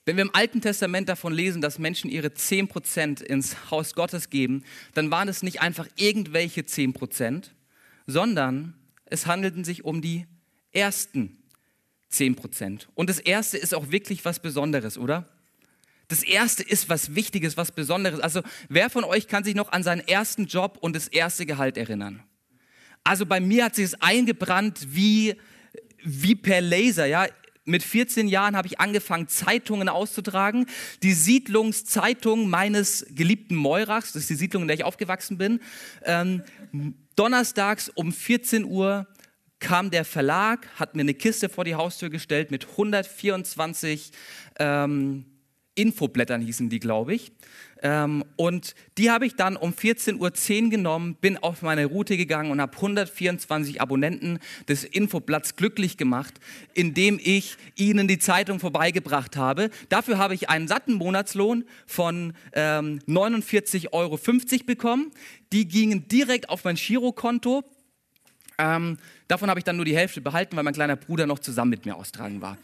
Wenn 0.04 0.16
wir 0.16 0.22
im 0.22 0.34
Alten 0.34 0.60
Testament 0.60 1.08
davon 1.08 1.32
lesen, 1.32 1.62
dass 1.62 1.78
Menschen 1.78 2.10
ihre 2.10 2.28
10% 2.28 3.22
ins 3.22 3.70
Haus 3.70 3.94
Gottes 3.94 4.28
geben, 4.28 4.64
dann 4.92 5.10
waren 5.10 5.28
es 5.28 5.42
nicht 5.42 5.62
einfach 5.62 5.88
irgendwelche 5.96 6.60
10%, 6.60 7.48
sondern 8.06 8.74
es 9.06 9.26
handelten 9.26 9.64
sich 9.64 9.84
um 9.84 10.02
die 10.02 10.26
ersten 10.72 11.42
10%. 12.12 12.86
Und 12.94 13.10
das 13.10 13.18
erste 13.18 13.58
ist 13.58 13.74
auch 13.74 13.90
wirklich 13.90 14.24
was 14.24 14.40
Besonderes, 14.40 14.98
oder? 14.98 15.28
Das 16.08 16.22
erste 16.22 16.62
ist 16.62 16.88
was 16.88 17.14
Wichtiges, 17.14 17.56
was 17.56 17.72
Besonderes. 17.72 18.20
Also 18.20 18.42
wer 18.68 18.90
von 18.90 19.04
euch 19.04 19.26
kann 19.26 19.42
sich 19.42 19.54
noch 19.54 19.72
an 19.72 19.82
seinen 19.82 20.06
ersten 20.06 20.46
Job 20.46 20.78
und 20.80 20.94
das 20.94 21.08
erste 21.08 21.46
Gehalt 21.46 21.76
erinnern? 21.76 22.22
Also 23.04 23.26
bei 23.26 23.40
mir 23.40 23.64
hat 23.64 23.74
sich 23.74 23.86
es 23.86 24.00
eingebrannt 24.00 24.94
wie, 24.94 25.34
wie 26.02 26.34
per 26.34 26.60
Laser, 26.60 27.06
ja. 27.06 27.26
Mit 27.66 27.82
14 27.82 28.28
Jahren 28.28 28.56
habe 28.56 28.68
ich 28.68 28.78
angefangen, 28.78 29.26
Zeitungen 29.26 29.88
auszutragen. 29.88 30.66
Die 31.02 31.14
Siedlungszeitung 31.14 32.50
meines 32.50 33.06
geliebten 33.08 33.54
Meurachs, 33.56 34.12
das 34.12 34.22
ist 34.22 34.30
die 34.30 34.34
Siedlung, 34.34 34.64
in 34.64 34.68
der 34.68 34.76
ich 34.76 34.84
aufgewachsen 34.84 35.38
bin. 35.38 35.60
Ähm, 36.04 36.42
donnerstags 37.16 37.88
um 37.88 38.12
14 38.12 38.64
Uhr 38.64 39.06
kam 39.60 39.90
der 39.90 40.04
Verlag, 40.04 40.68
hat 40.76 40.94
mir 40.94 41.02
eine 41.02 41.14
Kiste 41.14 41.48
vor 41.48 41.64
die 41.64 41.74
Haustür 41.74 42.10
gestellt 42.10 42.50
mit 42.50 42.68
124 42.70 44.12
ähm, 44.58 45.24
Infoblättern 45.74 46.40
hießen 46.40 46.68
die, 46.68 46.78
glaube 46.78 47.14
ich. 47.14 47.32
Ähm, 47.82 48.24
und 48.36 48.74
die 48.96 49.10
habe 49.10 49.26
ich 49.26 49.34
dann 49.36 49.56
um 49.56 49.72
14.10 49.72 50.64
Uhr 50.64 50.70
genommen, 50.70 51.16
bin 51.20 51.36
auf 51.36 51.62
meine 51.62 51.86
Route 51.86 52.16
gegangen 52.16 52.50
und 52.50 52.60
habe 52.60 52.74
124 52.74 53.80
Abonnenten 53.80 54.38
des 54.68 54.84
Infoblatts 54.84 55.56
glücklich 55.56 55.96
gemacht, 55.96 56.34
indem 56.72 57.20
ich 57.22 57.56
ihnen 57.76 58.08
die 58.08 58.18
Zeitung 58.18 58.60
vorbeigebracht 58.60 59.36
habe. 59.36 59.70
Dafür 59.88 60.18
habe 60.18 60.34
ich 60.34 60.48
einen 60.48 60.68
satten 60.68 60.94
Monatslohn 60.94 61.64
von 61.86 62.32
ähm, 62.54 63.00
49,50 63.06 63.92
Euro 63.92 64.18
bekommen. 64.64 65.10
Die 65.52 65.68
gingen 65.68 66.08
direkt 66.08 66.48
auf 66.48 66.64
mein 66.64 66.76
Girokonto. 66.76 67.64
Ähm, 68.58 68.98
davon 69.28 69.50
habe 69.50 69.58
ich 69.60 69.64
dann 69.64 69.76
nur 69.76 69.84
die 69.84 69.96
Hälfte 69.96 70.20
behalten, 70.20 70.56
weil 70.56 70.64
mein 70.64 70.74
kleiner 70.74 70.96
Bruder 70.96 71.26
noch 71.26 71.38
zusammen 71.38 71.70
mit 71.70 71.86
mir 71.86 71.96
austragen 71.96 72.40
war. 72.40 72.56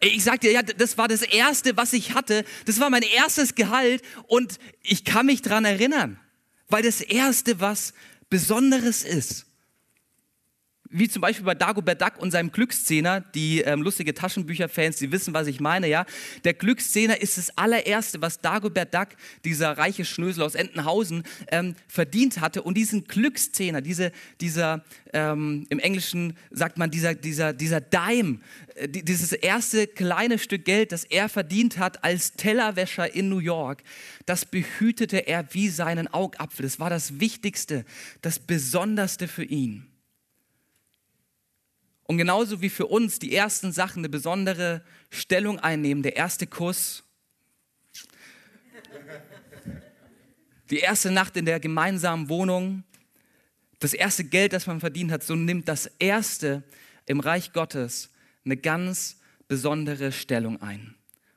Ich 0.00 0.24
sagte, 0.24 0.50
ja, 0.50 0.62
das 0.62 0.98
war 0.98 1.08
das 1.08 1.22
Erste, 1.22 1.76
was 1.76 1.92
ich 1.92 2.14
hatte. 2.14 2.44
Das 2.64 2.80
war 2.80 2.90
mein 2.90 3.02
erstes 3.02 3.54
Gehalt 3.54 4.02
und 4.26 4.58
ich 4.82 5.04
kann 5.04 5.26
mich 5.26 5.42
daran 5.42 5.64
erinnern, 5.64 6.18
weil 6.68 6.82
das 6.82 7.00
Erste, 7.00 7.60
was 7.60 7.94
Besonderes 8.28 9.04
ist 9.04 9.46
wie 10.90 11.08
zum 11.08 11.22
Beispiel 11.22 11.44
bei 11.44 11.54
Dagobert 11.54 12.00
Duck 12.00 12.18
und 12.18 12.30
seinem 12.30 12.52
Glückszehner, 12.52 13.20
die 13.20 13.60
ähm, 13.60 13.82
lustige 13.82 14.14
Taschenbücherfans, 14.14 14.96
die 14.96 15.12
wissen, 15.12 15.34
was 15.34 15.46
ich 15.46 15.60
meine, 15.60 15.88
ja. 15.88 16.06
Der 16.44 16.54
Glückszehner 16.54 17.20
ist 17.20 17.38
das 17.38 17.56
allererste, 17.56 18.20
was 18.20 18.40
Dagobert 18.40 18.94
Duck, 18.94 19.08
dieser 19.44 19.78
reiche 19.78 20.04
Schnösel 20.04 20.42
aus 20.42 20.54
Entenhausen, 20.54 21.24
ähm, 21.48 21.74
verdient 21.88 22.40
hatte. 22.40 22.62
Und 22.62 22.76
diesen 22.76 23.04
Glückszehner, 23.04 23.80
diese, 23.80 24.12
dieser, 24.40 24.84
ähm, 25.12 25.66
im 25.70 25.78
Englischen 25.78 26.36
sagt 26.50 26.78
man, 26.78 26.90
dieser, 26.90 27.14
dieser, 27.14 27.52
dieser 27.52 27.80
Dime, 27.80 28.40
äh, 28.74 28.88
dieses 28.88 29.32
erste 29.32 29.86
kleine 29.86 30.38
Stück 30.38 30.64
Geld, 30.64 30.92
das 30.92 31.04
er 31.04 31.28
verdient 31.28 31.78
hat 31.78 32.04
als 32.04 32.32
Tellerwäscher 32.32 33.14
in 33.14 33.28
New 33.28 33.38
York, 33.38 33.82
das 34.26 34.44
behütete 34.44 35.26
er 35.26 35.46
wie 35.52 35.68
seinen 35.68 36.08
Augapfel. 36.08 36.64
Das 36.64 36.80
war 36.80 36.90
das 36.90 37.20
Wichtigste, 37.20 37.84
das 38.22 38.38
Besonderste 38.38 39.28
für 39.28 39.44
ihn. 39.44 39.86
Und 42.06 42.18
genauso 42.18 42.62
wie 42.62 42.68
für 42.68 42.86
uns 42.86 43.18
die 43.18 43.34
ersten 43.34 43.72
Sachen 43.72 44.00
eine 44.00 44.08
besondere 44.08 44.82
Stellung 45.10 45.58
einnehmen, 45.58 46.02
der 46.02 46.16
erste 46.16 46.46
Kuss, 46.46 47.02
die 50.70 50.78
erste 50.78 51.10
Nacht 51.10 51.36
in 51.36 51.46
der 51.46 51.60
gemeinsamen 51.60 52.28
Wohnung, 52.28 52.84
das 53.78 53.92
erste 53.92 54.24
Geld, 54.24 54.52
das 54.52 54.66
man 54.66 54.80
verdient 54.80 55.10
hat, 55.10 55.22
so 55.22 55.34
nimmt 55.34 55.68
das 55.68 55.86
erste 55.98 56.62
im 57.06 57.20
Reich 57.20 57.52
Gottes 57.52 58.10
eine 58.44 58.56
ganz 58.56 59.18
besondere 59.48 60.12
Stellung 60.12 60.62
ein. 60.62 60.94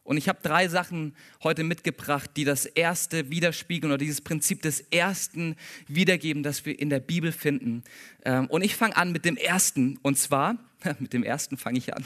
Und 0.10 0.18
ich 0.18 0.28
habe 0.28 0.40
drei 0.42 0.68
Sachen 0.68 1.16
heute 1.44 1.64
mitgebracht, 1.64 2.32
die 2.36 2.44
das 2.44 2.66
erste 2.66 3.30
widerspiegeln 3.30 3.92
oder 3.92 4.00
dieses 4.00 4.22
Prinzip 4.22 4.64
des 4.64 4.80
ersten 4.80 5.56
wiedergeben, 5.88 6.42
das 6.42 6.66
wir 6.66 6.80
in 6.80 6.90
der 6.90 7.00
Bibel 7.00 7.32
finden. 7.32 7.84
Ähm, 8.26 8.48
und 8.48 8.64
ich 8.64 8.76
fange 8.76 8.98
an 8.98 9.12
mit 9.12 9.24
dem 9.24 9.38
ersten. 9.38 10.00
Und 10.02 10.18
zwar, 10.18 10.58
mit 11.00 11.14
dem 11.14 11.22
ersten 11.22 11.58
fange 11.58 11.78
ich 11.78 11.94
an. 11.94 12.04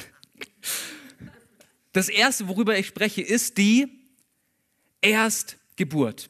Das 1.93 2.09
erste, 2.09 2.49
worüber 2.49 2.77
ich 2.77 2.87
spreche, 2.87 3.21
ist 3.21 3.57
die 3.57 3.87
Erstgeburt. 4.99 6.29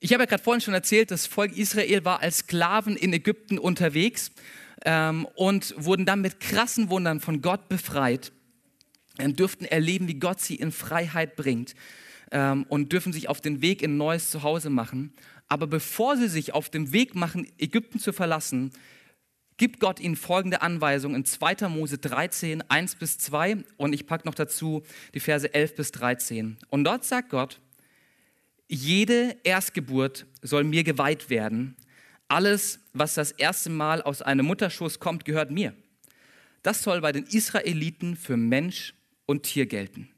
Ich 0.00 0.12
habe 0.12 0.24
ja 0.24 0.26
gerade 0.26 0.42
vorhin 0.42 0.60
schon 0.60 0.74
erzählt, 0.74 1.12
das 1.12 1.28
Volk 1.28 1.56
Israel 1.56 2.04
war 2.04 2.20
als 2.20 2.38
Sklaven 2.38 2.96
in 2.96 3.12
Ägypten 3.12 3.60
unterwegs 3.60 4.32
ähm, 4.84 5.24
und 5.36 5.72
wurden 5.78 6.04
dann 6.04 6.20
mit 6.20 6.40
krassen 6.40 6.90
Wundern 6.90 7.20
von 7.20 7.42
Gott 7.42 7.68
befreit 7.68 8.32
dürften 9.18 9.64
erleben, 9.64 10.08
wie 10.08 10.18
Gott 10.18 10.40
sie 10.40 10.56
in 10.56 10.72
Freiheit 10.72 11.36
bringt 11.36 11.74
ähm, 12.30 12.64
und 12.68 12.92
dürfen 12.92 13.12
sich 13.12 13.28
auf 13.28 13.40
den 13.40 13.62
Weg 13.62 13.82
in 13.82 13.96
neues 13.96 14.30
Zuhause 14.30 14.70
machen. 14.70 15.12
Aber 15.48 15.66
bevor 15.66 16.16
sie 16.16 16.28
sich 16.28 16.54
auf 16.54 16.70
den 16.70 16.92
Weg 16.92 17.14
machen, 17.14 17.46
Ägypten 17.58 17.98
zu 17.98 18.12
verlassen, 18.12 18.72
gibt 19.56 19.80
Gott 19.80 20.00
ihnen 20.00 20.16
folgende 20.16 20.60
Anweisung 20.60 21.14
in 21.14 21.24
2. 21.24 21.68
Mose 21.68 21.98
13, 21.98 22.68
1 22.68 22.96
bis 22.96 23.18
2 23.18 23.64
und 23.76 23.92
ich 23.92 24.06
packe 24.06 24.26
noch 24.26 24.34
dazu 24.34 24.82
die 25.14 25.20
Verse 25.20 25.52
11 25.52 25.76
bis 25.76 25.92
13. 25.92 26.58
Und 26.68 26.84
dort 26.84 27.04
sagt 27.04 27.30
Gott, 27.30 27.60
jede 28.68 29.36
Erstgeburt 29.44 30.26
soll 30.42 30.64
mir 30.64 30.84
geweiht 30.84 31.30
werden. 31.30 31.76
Alles, 32.28 32.80
was 32.92 33.14
das 33.14 33.30
erste 33.30 33.70
Mal 33.70 34.02
aus 34.02 34.20
einem 34.20 34.46
Mutterschoß 34.46 34.98
kommt, 34.98 35.24
gehört 35.24 35.50
mir. 35.50 35.74
Das 36.62 36.82
soll 36.82 37.00
bei 37.00 37.12
den 37.12 37.24
Israeliten 37.24 38.16
für 38.16 38.36
Mensch 38.36 38.94
und 39.26 39.42
Tier 39.42 39.66
gelten. 39.66 40.08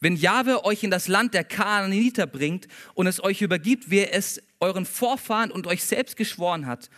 Wenn 0.00 0.14
Jahwe 0.14 0.64
euch 0.64 0.84
in 0.84 0.90
das 0.90 1.08
Land 1.08 1.34
der 1.34 1.44
Kanaaniter 1.44 2.26
bringt 2.26 2.68
und 2.94 3.06
es 3.06 3.22
euch 3.22 3.42
übergibt, 3.42 3.90
wie 3.90 3.98
er 3.98 4.14
es 4.14 4.40
euren 4.60 4.86
Vorfahren 4.86 5.50
und 5.50 5.66
euch 5.66 5.82
selbst 5.82 6.16
geschworen 6.16 6.66
hat, 6.66 6.88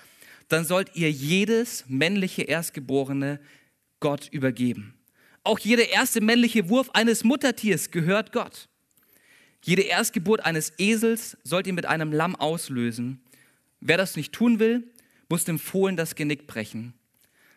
dann 0.48 0.64
sollt 0.64 0.96
ihr 0.96 1.11
jedes 1.11 1.85
männliche 1.88 2.42
Erstgeborene 2.42 3.40
Gott 4.00 4.28
übergeben. 4.30 4.94
Auch 5.44 5.59
jeder 5.59 5.88
erste 5.88 6.20
männliche 6.20 6.68
Wurf 6.68 6.90
eines 6.90 7.24
Muttertiers 7.24 7.90
gehört 7.90 8.33
Gott. 8.33 8.68
Jede 9.62 9.83
Erstgeburt 9.83 10.44
eines 10.44 10.72
Esels 10.78 11.37
sollt 11.44 11.66
ihr 11.66 11.72
mit 11.72 11.87
einem 11.87 12.12
Lamm 12.12 12.37
auslösen. 12.37 13.22
Wer 13.80 13.96
das 13.96 14.16
nicht 14.16 14.33
tun 14.33 14.59
will, 14.59 14.90
muss 15.28 15.44
dem 15.44 15.59
Fohlen 15.59 15.96
das 15.96 16.14
Genick 16.14 16.46
brechen. 16.46 16.94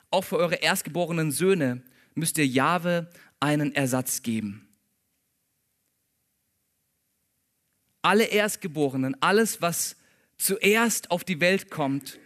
Auch 0.10 0.24
für 0.24 0.38
eure 0.38 0.56
erstgeborenen 0.56 1.32
Söhne 1.32 1.82
müsst 2.14 2.38
ihr 2.38 2.46
Jahwe 2.46 3.10
einen 3.44 3.76
Ersatz 3.76 4.22
geben. 4.22 4.70
Alle 8.02 8.24
Erstgeborenen, 8.24 9.22
alles, 9.22 9.62
was 9.62 9.98
zuerst 10.38 11.12
auf 11.12 11.26
die 11.26 11.42
Welt 11.42 11.70
kommt, 11.70 12.20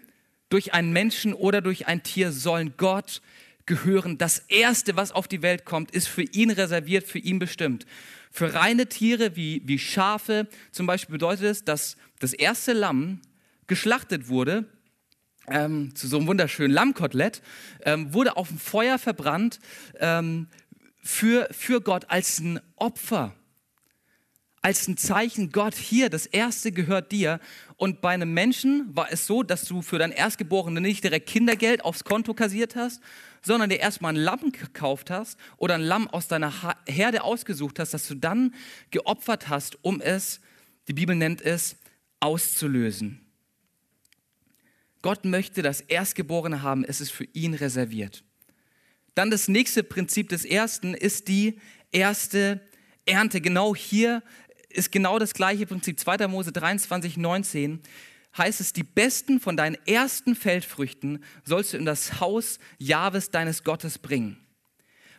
durch 0.50 0.74
einen 0.74 0.94
Menschen 0.94 1.34
oder 1.34 1.62
durch 1.62 1.88
ein 1.88 2.04
Tier, 2.04 2.32
sollen 2.32 2.76
Gott 2.78 3.24
gehören. 3.66 4.20
Das 4.20 4.40
Erste, 4.48 4.96
was 4.96 5.12
auf 5.12 5.28
die 5.28 5.42
Welt 5.42 5.66
kommt, 5.66 5.90
ist 5.90 6.08
für 6.08 6.22
ihn 6.22 6.52
reserviert, 6.52 7.08
für 7.08 7.20
ihn 7.20 7.40
bestimmt. 7.40 7.88
Für 8.32 8.54
reine 8.54 8.86
Tiere 8.86 9.36
wie, 9.36 9.64
wie 9.66 9.80
Schafe 9.80 10.48
zum 10.72 10.86
Beispiel 10.86 11.14
bedeutet 11.14 11.46
es, 11.46 11.66
dass 11.66 11.98
das 12.20 12.34
erste 12.34 12.74
Lamm 12.74 13.22
geschlachtet 13.66 14.30
wurde, 14.30 14.66
ähm, 15.48 15.96
zu 15.96 16.08
so 16.08 16.18
einem 16.18 16.28
wunderschönen 16.28 16.74
Lammkotelett, 16.74 17.42
ähm, 17.86 18.14
wurde 18.14 18.38
auf 18.38 18.50
dem 18.50 18.60
Feuer 18.60 19.00
verbrannt 19.00 19.60
ähm, 20.00 20.48
für, 21.08 21.48
für 21.52 21.80
Gott 21.80 22.10
als 22.10 22.40
ein 22.40 22.60
Opfer, 22.76 23.34
als 24.62 24.90
ein 24.90 24.98
Zeichen, 24.98 25.52
Gott, 25.54 25.74
hier, 25.74 26.10
das 26.10 26.26
erste 26.26 26.74
gehört 26.74 27.14
dir. 27.14 27.40
Und 27.78 28.02
bei 28.02 28.10
einem 28.10 28.34
Menschen 28.34 28.94
war 28.94 29.10
es 29.10 29.26
so, 29.26 29.42
dass 29.42 29.64
du 29.64 29.82
für 29.82 30.00
dein 30.00 30.12
Erstgeborene 30.12 30.82
nicht 30.82 31.06
direkt 31.06 31.30
Kindergeld 31.30 31.86
aufs 31.86 32.04
Konto 32.04 32.34
kassiert 32.34 32.76
hast, 32.76 33.02
sondern 33.42 33.70
dir 33.70 33.80
erstmal 33.80 34.14
ein 34.14 34.22
Lamm 34.22 34.52
gekauft 34.52 35.10
hast 35.10 35.40
oder 35.56 35.76
ein 35.76 35.82
Lamm 35.82 36.10
aus 36.10 36.28
deiner 36.28 36.52
Herde 36.86 37.24
ausgesucht 37.24 37.80
hast, 37.80 37.94
dass 37.94 38.08
du 38.08 38.16
dann 38.16 38.54
geopfert 38.92 39.48
hast, 39.48 39.78
um 39.84 40.02
es, 40.02 40.42
die 40.90 40.94
Bibel 40.94 41.16
nennt 41.16 41.42
es, 41.42 41.78
auszulösen. 42.20 43.26
Gott 45.02 45.24
möchte 45.24 45.62
das 45.62 45.80
Erstgeborene 45.80 46.64
haben, 46.64 46.84
es 46.84 47.00
ist 47.00 47.12
für 47.12 47.28
ihn 47.32 47.54
reserviert. 47.54 48.26
Dann 49.18 49.32
das 49.32 49.48
nächste 49.48 49.84
Prinzip 49.84 50.30
des 50.30 50.46
ersten 50.46 50.94
ist 50.94 51.28
die 51.28 51.60
erste 51.92 52.62
Ernte. 53.08 53.42
Genau 53.42 53.76
hier 53.76 54.22
ist 54.70 54.92
genau 54.92 55.18
das 55.18 55.34
gleiche 55.34 55.66
Prinzip. 55.66 56.00
2. 56.00 56.28
Mose 56.28 56.52
23, 56.52 57.18
19 57.18 57.82
heißt 58.38 58.62
es, 58.62 58.74
die 58.74 58.84
besten 58.84 59.40
von 59.40 59.58
deinen 59.58 59.76
ersten 59.88 60.36
Feldfrüchten 60.36 61.24
sollst 61.44 61.74
du 61.74 61.78
in 61.78 61.86
das 61.86 62.20
Haus 62.20 62.60
Jahwes 62.78 63.32
deines 63.32 63.64
Gottes 63.64 63.98
bringen. 63.98 64.38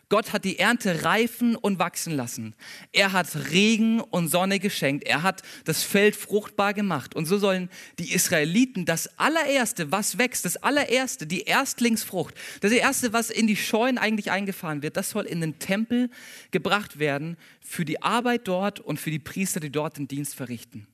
Gott 0.09 0.33
hat 0.33 0.43
die 0.43 0.57
Ernte 0.57 1.03
reifen 1.03 1.55
und 1.55 1.77
wachsen 1.77 2.15
lassen. 2.15 2.55
Er 2.91 3.13
hat 3.13 3.51
Regen 3.51 4.01
und 4.01 4.27
Sonne 4.27 4.59
geschenkt. 4.59 5.05
Er 5.05 5.21
hat 5.21 5.43
das 5.65 5.83
Feld 5.83 6.15
fruchtbar 6.15 6.73
gemacht. 6.73 7.15
Und 7.15 7.25
so 7.25 7.37
sollen 7.37 7.69
die 7.99 8.11
Israeliten 8.11 8.85
das 8.85 9.19
allererste, 9.19 9.91
was 9.91 10.17
wächst, 10.17 10.45
das 10.45 10.57
allererste, 10.57 11.27
die 11.27 11.41
Erstlingsfrucht, 11.41 12.33
das 12.61 12.71
erste, 12.71 13.13
was 13.13 13.29
in 13.29 13.45
die 13.45 13.55
Scheunen 13.55 13.99
eigentlich 13.99 14.31
eingefahren 14.31 14.81
wird, 14.81 14.97
das 14.97 15.11
soll 15.11 15.25
in 15.25 15.41
den 15.41 15.59
Tempel 15.59 16.09
gebracht 16.49 16.97
werden 16.97 17.37
für 17.61 17.85
die 17.85 18.01
Arbeit 18.01 18.47
dort 18.47 18.79
und 18.79 18.99
für 18.99 19.11
die 19.11 19.19
Priester, 19.19 19.59
die 19.59 19.71
dort 19.71 19.97
den 19.97 20.07
Dienst 20.07 20.33
verrichten. 20.33 20.87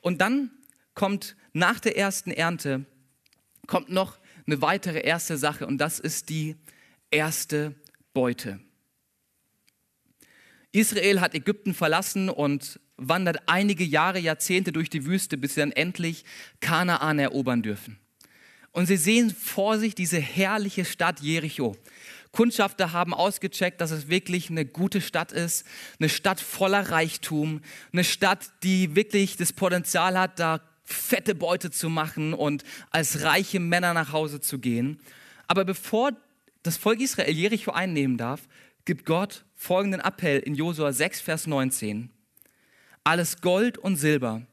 Und 0.00 0.20
dann 0.20 0.50
kommt 0.94 1.36
nach 1.52 1.78
der 1.78 1.96
ersten 1.96 2.32
Ernte, 2.32 2.86
kommt 3.68 3.88
noch 3.88 4.18
eine 4.46 4.60
weitere 4.60 5.00
erste 5.00 5.38
Sache 5.38 5.66
und 5.66 5.78
das 5.78 6.00
ist 6.00 6.28
die 6.28 6.56
erste 7.10 7.74
Beute. 8.14 8.60
Israel 10.72 11.20
hat 11.20 11.34
Ägypten 11.34 11.74
verlassen 11.74 12.30
und 12.30 12.80
wandert 12.96 13.48
einige 13.48 13.84
Jahre, 13.84 14.18
Jahrzehnte 14.18 14.72
durch 14.72 14.88
die 14.88 15.04
Wüste, 15.04 15.36
bis 15.36 15.54
sie 15.54 15.60
dann 15.60 15.72
endlich 15.72 16.24
Kanaan 16.60 17.18
erobern 17.18 17.62
dürfen. 17.62 17.98
Und 18.72 18.86
sie 18.86 18.96
sehen 18.96 19.30
vor 19.30 19.78
sich 19.78 19.94
diese 19.94 20.18
herrliche 20.18 20.84
Stadt 20.84 21.20
Jericho. 21.20 21.76
Kundschafter 22.32 22.92
haben 22.92 23.14
ausgecheckt, 23.14 23.80
dass 23.80 23.92
es 23.92 24.08
wirklich 24.08 24.50
eine 24.50 24.66
gute 24.66 25.00
Stadt 25.00 25.30
ist, 25.30 25.64
eine 26.00 26.08
Stadt 26.08 26.40
voller 26.40 26.90
Reichtum, 26.90 27.60
eine 27.92 28.02
Stadt, 28.02 28.50
die 28.64 28.96
wirklich 28.96 29.36
das 29.36 29.52
Potenzial 29.52 30.18
hat, 30.18 30.40
da 30.40 30.60
fette 30.82 31.36
Beute 31.36 31.70
zu 31.70 31.88
machen 31.88 32.34
und 32.34 32.64
als 32.90 33.22
reiche 33.22 33.60
Männer 33.60 33.94
nach 33.94 34.12
Hause 34.12 34.40
zu 34.40 34.58
gehen. 34.58 35.00
Aber 35.46 35.64
bevor 35.64 36.12
das 36.64 36.78
Volk 36.78 37.00
Israel 37.00 37.32
Jericho 37.32 37.70
einnehmen 37.70 38.16
darf, 38.16 38.48
gibt 38.86 39.04
Gott 39.04 39.44
folgenden 39.54 40.00
Appell 40.00 40.40
in 40.40 40.54
Josua 40.54 40.92
6, 40.92 41.20
Vers 41.20 41.46
19. 41.46 42.10
Alles 43.04 43.42
Gold 43.42 43.76
und 43.76 43.96
Silber, 43.96 44.46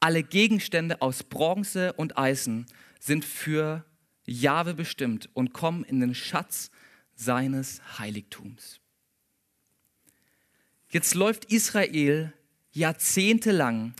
alle 0.00 0.22
Gegenstände 0.22 1.02
aus 1.02 1.22
Bronze 1.22 1.92
und 1.92 2.16
Eisen 2.18 2.66
sind 2.98 3.24
für 3.24 3.84
Jahwe 4.24 4.72
bestimmt 4.72 5.28
und 5.34 5.52
kommen 5.52 5.84
in 5.84 6.00
den 6.00 6.14
Schatz 6.14 6.70
seines 7.14 7.82
Heiligtums. 7.98 8.80
Jetzt 10.88 11.14
läuft 11.14 11.52
Israel 11.52 12.32
jahrzehntelang 12.72 13.92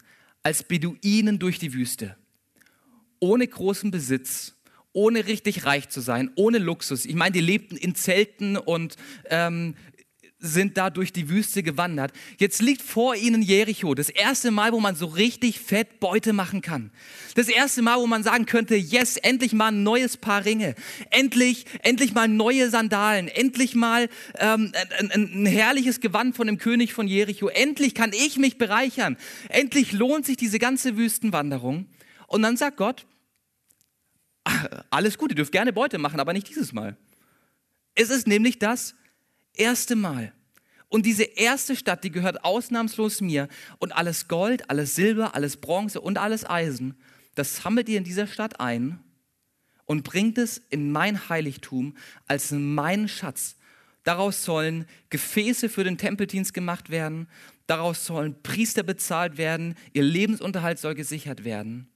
als 0.42 0.62
Beduinen 0.62 1.38
durch 1.38 1.58
die 1.58 1.74
Wüste, 1.74 2.16
ohne 3.20 3.46
großen 3.46 3.90
Besitz, 3.90 4.54
ohne 4.92 5.26
richtig 5.26 5.64
reich 5.64 5.88
zu 5.88 6.00
sein, 6.00 6.30
ohne 6.34 6.58
Luxus. 6.58 7.04
Ich 7.04 7.14
meine, 7.14 7.32
die 7.32 7.40
lebten 7.40 7.76
in 7.76 7.94
Zelten 7.94 8.56
und 8.56 8.96
ähm, 9.30 9.74
sind 10.42 10.76
da 10.76 10.90
durch 10.90 11.12
die 11.12 11.28
Wüste 11.28 11.62
gewandert. 11.62 12.12
Jetzt 12.36 12.60
liegt 12.60 12.82
vor 12.82 13.14
ihnen 13.14 13.42
Jericho, 13.42 13.94
das 13.94 14.08
erste 14.08 14.50
Mal, 14.50 14.72
wo 14.72 14.80
man 14.80 14.96
so 14.96 15.06
richtig 15.06 15.60
fett 15.60 16.00
Beute 16.00 16.32
machen 16.32 16.62
kann. 16.62 16.90
Das 17.36 17.48
erste 17.48 17.80
Mal, 17.80 17.98
wo 17.98 18.06
man 18.08 18.24
sagen 18.24 18.44
könnte, 18.44 18.74
yes, 18.74 19.16
endlich 19.16 19.52
mal 19.52 19.68
ein 19.68 19.84
neues 19.84 20.16
Paar 20.16 20.44
Ringe, 20.44 20.74
endlich, 21.10 21.64
endlich 21.82 22.12
mal 22.12 22.26
neue 22.26 22.68
Sandalen, 22.70 23.28
endlich 23.28 23.76
mal 23.76 24.08
ähm, 24.38 24.72
ein, 24.98 25.10
ein, 25.12 25.44
ein 25.44 25.46
herrliches 25.46 26.00
Gewand 26.00 26.34
von 26.34 26.48
dem 26.48 26.58
König 26.58 26.92
von 26.92 27.06
Jericho, 27.06 27.48
endlich 27.48 27.94
kann 27.94 28.10
ich 28.12 28.36
mich 28.36 28.58
bereichern, 28.58 29.16
endlich 29.48 29.92
lohnt 29.92 30.26
sich 30.26 30.36
diese 30.36 30.58
ganze 30.58 30.96
Wüstenwanderung. 30.96 31.86
Und 32.26 32.42
dann 32.42 32.56
sagt 32.56 32.78
Gott, 32.78 33.06
alles 34.90 35.18
gut, 35.18 35.30
ihr 35.30 35.36
dürft 35.36 35.52
gerne 35.52 35.72
Beute 35.72 35.98
machen, 35.98 36.20
aber 36.20 36.32
nicht 36.32 36.48
dieses 36.48 36.72
Mal. 36.72 36.96
Es 37.94 38.10
ist 38.10 38.26
nämlich 38.26 38.58
das 38.58 38.94
erste 39.54 39.96
Mal. 39.96 40.32
Und 40.88 41.06
diese 41.06 41.22
erste 41.22 41.74
Stadt, 41.74 42.04
die 42.04 42.10
gehört 42.10 42.44
ausnahmslos 42.44 43.20
mir. 43.20 43.48
Und 43.78 43.92
alles 43.92 44.28
Gold, 44.28 44.68
alles 44.68 44.94
Silber, 44.94 45.34
alles 45.34 45.56
Bronze 45.56 46.00
und 46.00 46.18
alles 46.18 46.48
Eisen, 46.48 46.96
das 47.34 47.56
sammelt 47.56 47.88
ihr 47.88 47.98
in 47.98 48.04
dieser 48.04 48.26
Stadt 48.26 48.60
ein 48.60 49.00
und 49.86 50.04
bringt 50.04 50.36
es 50.36 50.58
in 50.68 50.92
mein 50.92 51.28
Heiligtum 51.28 51.96
als 52.26 52.50
meinen 52.50 53.08
Schatz. 53.08 53.56
Daraus 54.04 54.44
sollen 54.44 54.86
Gefäße 55.10 55.68
für 55.68 55.84
den 55.84 55.96
Tempeldienst 55.96 56.52
gemacht 56.52 56.90
werden. 56.90 57.28
Daraus 57.66 58.04
sollen 58.04 58.42
Priester 58.42 58.82
bezahlt 58.82 59.38
werden. 59.38 59.76
Ihr 59.92 60.02
Lebensunterhalt 60.02 60.78
soll 60.78 60.94
gesichert 60.94 61.44
werden. 61.44 61.88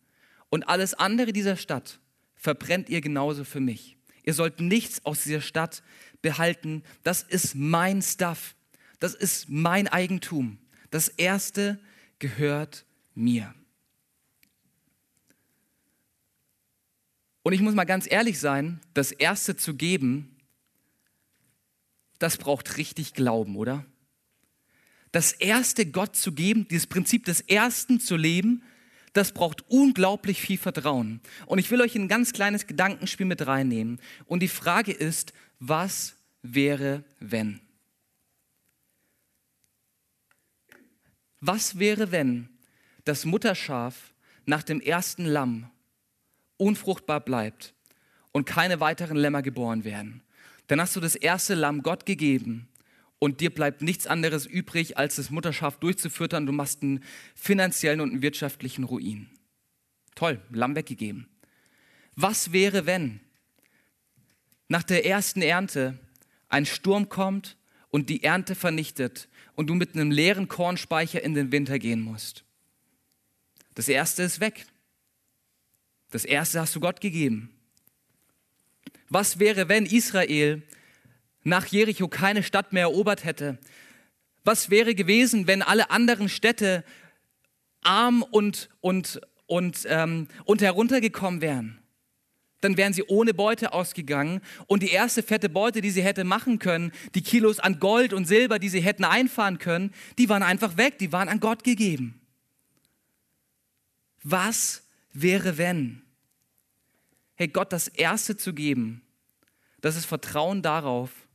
Und 0.48 0.68
alles 0.68 0.94
andere 0.94 1.32
dieser 1.32 1.56
Stadt 1.56 1.98
verbrennt 2.46 2.88
ihr 2.88 3.00
genauso 3.00 3.42
für 3.42 3.58
mich. 3.58 3.96
Ihr 4.22 4.32
sollt 4.32 4.60
nichts 4.60 5.04
aus 5.04 5.24
dieser 5.24 5.40
Stadt 5.40 5.82
behalten. 6.22 6.84
Das 7.02 7.24
ist 7.24 7.56
mein 7.56 8.02
Stuff. 8.02 8.54
Das 9.00 9.14
ist 9.14 9.48
mein 9.48 9.88
Eigentum. 9.88 10.58
Das 10.92 11.08
Erste 11.08 11.80
gehört 12.20 12.86
mir. 13.16 13.52
Und 17.42 17.52
ich 17.52 17.60
muss 17.60 17.74
mal 17.74 17.82
ganz 17.82 18.08
ehrlich 18.08 18.38
sein, 18.38 18.78
das 18.94 19.10
Erste 19.10 19.56
zu 19.56 19.74
geben, 19.74 20.36
das 22.20 22.36
braucht 22.36 22.76
richtig 22.76 23.12
Glauben, 23.12 23.56
oder? 23.56 23.84
Das 25.10 25.32
Erste 25.32 25.84
Gott 25.84 26.14
zu 26.14 26.30
geben, 26.30 26.68
dieses 26.68 26.86
Prinzip 26.86 27.24
des 27.24 27.40
Ersten 27.40 27.98
zu 27.98 28.14
leben, 28.14 28.62
das 29.16 29.32
braucht 29.32 29.64
unglaublich 29.68 30.40
viel 30.40 30.58
Vertrauen. 30.58 31.20
Und 31.46 31.58
ich 31.58 31.70
will 31.70 31.80
euch 31.80 31.94
ein 31.94 32.08
ganz 32.08 32.32
kleines 32.32 32.66
Gedankenspiel 32.66 33.26
mit 33.26 33.46
reinnehmen. 33.46 33.98
Und 34.26 34.40
die 34.40 34.48
Frage 34.48 34.92
ist, 34.92 35.32
was 35.58 36.16
wäre, 36.42 37.02
wenn? 37.18 37.60
Was 41.40 41.78
wäre, 41.78 42.12
wenn 42.12 42.48
das 43.04 43.24
Mutterschaf 43.24 44.12
nach 44.44 44.62
dem 44.62 44.80
ersten 44.80 45.24
Lamm 45.24 45.70
unfruchtbar 46.56 47.20
bleibt 47.20 47.74
und 48.32 48.44
keine 48.44 48.80
weiteren 48.80 49.16
Lämmer 49.16 49.42
geboren 49.42 49.84
werden? 49.84 50.22
Dann 50.66 50.80
hast 50.80 50.96
du 50.96 51.00
das 51.00 51.14
erste 51.14 51.54
Lamm 51.54 51.82
Gott 51.82 52.04
gegeben 52.04 52.68
und 53.18 53.40
dir 53.40 53.50
bleibt 53.50 53.82
nichts 53.82 54.06
anderes 54.06 54.46
übrig, 54.46 54.98
als 54.98 55.16
das 55.16 55.30
Mutterschaf 55.30 55.78
durchzufüttern. 55.78 56.46
Du 56.46 56.52
machst 56.52 56.82
einen 56.82 57.02
finanziellen 57.34 58.00
und 58.00 58.10
einen 58.10 58.22
wirtschaftlichen 58.22 58.84
Ruin. 58.84 59.28
Toll, 60.14 60.40
Lamm 60.50 60.76
weggegeben. 60.76 61.28
Was 62.14 62.52
wäre, 62.52 62.86
wenn 62.86 63.20
nach 64.68 64.82
der 64.82 65.06
ersten 65.06 65.42
Ernte 65.42 65.98
ein 66.48 66.66
Sturm 66.66 67.08
kommt 67.08 67.56
und 67.90 68.08
die 68.08 68.22
Ernte 68.22 68.54
vernichtet 68.54 69.28
und 69.54 69.68
du 69.68 69.74
mit 69.74 69.94
einem 69.94 70.10
leeren 70.10 70.48
Kornspeicher 70.48 71.22
in 71.22 71.34
den 71.34 71.52
Winter 71.52 71.78
gehen 71.78 72.00
musst? 72.00 72.44
Das 73.74 73.88
erste 73.88 74.22
ist 74.22 74.40
weg. 74.40 74.66
Das 76.10 76.24
erste 76.24 76.60
hast 76.60 76.74
du 76.74 76.80
Gott 76.80 77.00
gegeben. 77.00 77.50
Was 79.08 79.38
wäre, 79.38 79.68
wenn 79.68 79.86
Israel 79.86 80.62
nach 81.46 81.66
Jericho 81.66 82.08
keine 82.08 82.42
Stadt 82.42 82.72
mehr 82.72 82.82
erobert 82.82 83.24
hätte? 83.24 83.58
Was 84.44 84.68
wäre 84.68 84.94
gewesen, 84.94 85.46
wenn 85.46 85.62
alle 85.62 85.90
anderen 85.90 86.28
Städte 86.28 86.84
arm 87.82 88.22
und, 88.22 88.68
und, 88.80 89.20
und, 89.46 89.86
ähm, 89.88 90.28
und 90.44 90.60
heruntergekommen 90.60 91.40
wären? 91.40 91.78
Dann 92.62 92.76
wären 92.76 92.92
sie 92.92 93.04
ohne 93.04 93.32
Beute 93.32 93.72
ausgegangen 93.72 94.40
und 94.66 94.82
die 94.82 94.90
erste 94.90 95.22
fette 95.22 95.48
Beute, 95.48 95.80
die 95.80 95.90
sie 95.90 96.02
hätte 96.02 96.24
machen 96.24 96.58
können, 96.58 96.90
die 97.14 97.22
Kilos 97.22 97.60
an 97.60 97.78
Gold 97.78 98.12
und 98.12 98.24
Silber, 98.24 98.58
die 98.58 98.68
sie 98.68 98.80
hätten 98.80 99.04
einfahren 99.04 99.58
können, 99.58 99.92
die 100.18 100.28
waren 100.28 100.42
einfach 100.42 100.76
weg, 100.76 100.98
die 100.98 101.12
waren 101.12 101.28
an 101.28 101.38
Gott 101.38 101.62
gegeben. 101.62 102.20
Was 104.24 104.82
wäre, 105.12 105.58
wenn? 105.58 106.02
Hey, 107.36 107.46
Gott 107.46 107.72
das 107.72 107.86
Erste 107.86 108.36
zu 108.36 108.52
geben, 108.52 109.02
das 109.80 109.94
ist 109.94 110.06
Vertrauen 110.06 110.62
darauf, 110.62 111.25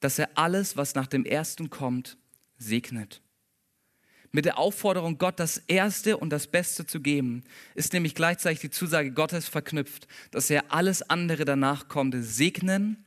dass 0.00 0.18
er 0.18 0.30
alles, 0.34 0.76
was 0.76 0.94
nach 0.94 1.06
dem 1.06 1.24
Ersten 1.24 1.70
kommt, 1.70 2.16
segnet. 2.56 3.22
Mit 4.30 4.44
der 4.44 4.58
Aufforderung, 4.58 5.16
Gott 5.16 5.40
das 5.40 5.56
Erste 5.56 6.18
und 6.18 6.30
das 6.30 6.46
Beste 6.46 6.86
zu 6.86 7.00
geben, 7.00 7.44
ist 7.74 7.94
nämlich 7.94 8.14
gleichzeitig 8.14 8.60
die 8.60 8.70
Zusage 8.70 9.10
Gottes 9.12 9.48
verknüpft, 9.48 10.06
dass 10.30 10.50
er 10.50 10.72
alles 10.72 11.02
andere 11.02 11.44
danach 11.44 11.88
kommende 11.88 12.22
segnen 12.22 13.04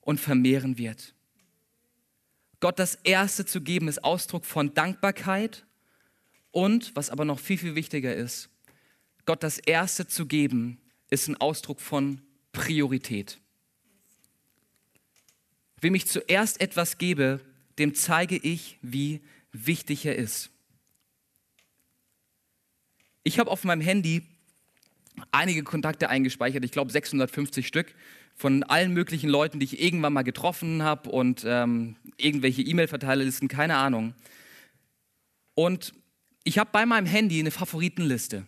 und 0.00 0.18
vermehren 0.18 0.78
wird. 0.78 1.14
Gott 2.60 2.78
das 2.78 2.94
Erste 2.96 3.44
zu 3.44 3.60
geben, 3.60 3.88
ist 3.88 4.02
Ausdruck 4.02 4.44
von 4.44 4.72
Dankbarkeit 4.74 5.66
und, 6.50 6.96
was 6.96 7.10
aber 7.10 7.24
noch 7.24 7.38
viel, 7.38 7.58
viel 7.58 7.74
wichtiger 7.74 8.14
ist, 8.14 8.48
Gott 9.26 9.42
das 9.42 9.58
Erste 9.58 10.06
zu 10.06 10.26
geben, 10.26 10.80
ist 11.10 11.28
ein 11.28 11.36
Ausdruck 11.36 11.80
von 11.80 12.22
Priorität. 12.52 13.38
Wem 15.80 15.94
ich 15.94 16.06
zuerst 16.06 16.60
etwas 16.60 16.98
gebe, 16.98 17.40
dem 17.78 17.94
zeige 17.94 18.36
ich, 18.36 18.78
wie 18.82 19.20
wichtig 19.52 20.04
er 20.06 20.16
ist. 20.16 20.50
Ich 23.22 23.38
habe 23.38 23.50
auf 23.50 23.64
meinem 23.64 23.82
Handy 23.82 24.22
einige 25.32 25.62
Kontakte 25.62 26.08
eingespeichert, 26.08 26.64
ich 26.64 26.72
glaube 26.72 26.90
650 26.90 27.66
Stück, 27.66 27.94
von 28.34 28.62
allen 28.62 28.92
möglichen 28.92 29.28
Leuten, 29.28 29.58
die 29.58 29.64
ich 29.64 29.80
irgendwann 29.80 30.12
mal 30.12 30.22
getroffen 30.22 30.82
habe 30.82 31.10
und 31.10 31.44
ähm, 31.44 31.96
irgendwelche 32.16 32.62
E-Mail-Verteilerlisten, 32.62 33.48
keine 33.48 33.76
Ahnung. 33.76 34.14
Und 35.54 35.92
ich 36.44 36.58
habe 36.58 36.70
bei 36.72 36.86
meinem 36.86 37.06
Handy 37.06 37.40
eine 37.40 37.50
Favoritenliste 37.50 38.46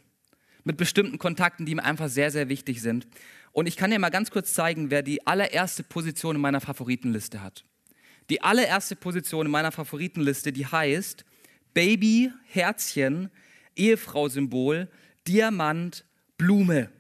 mit 0.63 0.77
bestimmten 0.77 1.19
Kontakten, 1.19 1.67
die 1.67 1.75
mir 1.75 1.85
einfach 1.85 2.09
sehr, 2.09 2.31
sehr 2.31 2.49
wichtig 2.49 2.81
sind. 2.81 3.09
Und 3.53 3.67
ich 3.67 3.77
kann 3.77 3.91
dir 3.91 3.99
mal 3.99 4.11
ganz 4.11 4.31
kurz 4.31 4.53
zeigen, 4.55 4.91
wer 4.91 5.03
die 5.03 5.27
allererste 5.27 5.83
Position 5.83 6.37
in 6.37 6.43
meiner 6.43 6.61
Favoritenliste 6.61 7.43
hat. 7.43 7.65
Die 8.31 8.43
allererste 8.43 8.95
Position 8.95 9.47
in 9.47 9.53
meiner 9.53 9.73
Favoritenliste, 9.73 10.53
die 10.53 10.67
heißt 10.67 11.25
Baby, 11.75 12.33
Herzchen, 12.47 13.31
Ehefrau-Symbol, 13.75 14.89
Diamant, 15.27 16.05
Blume. 16.39 16.91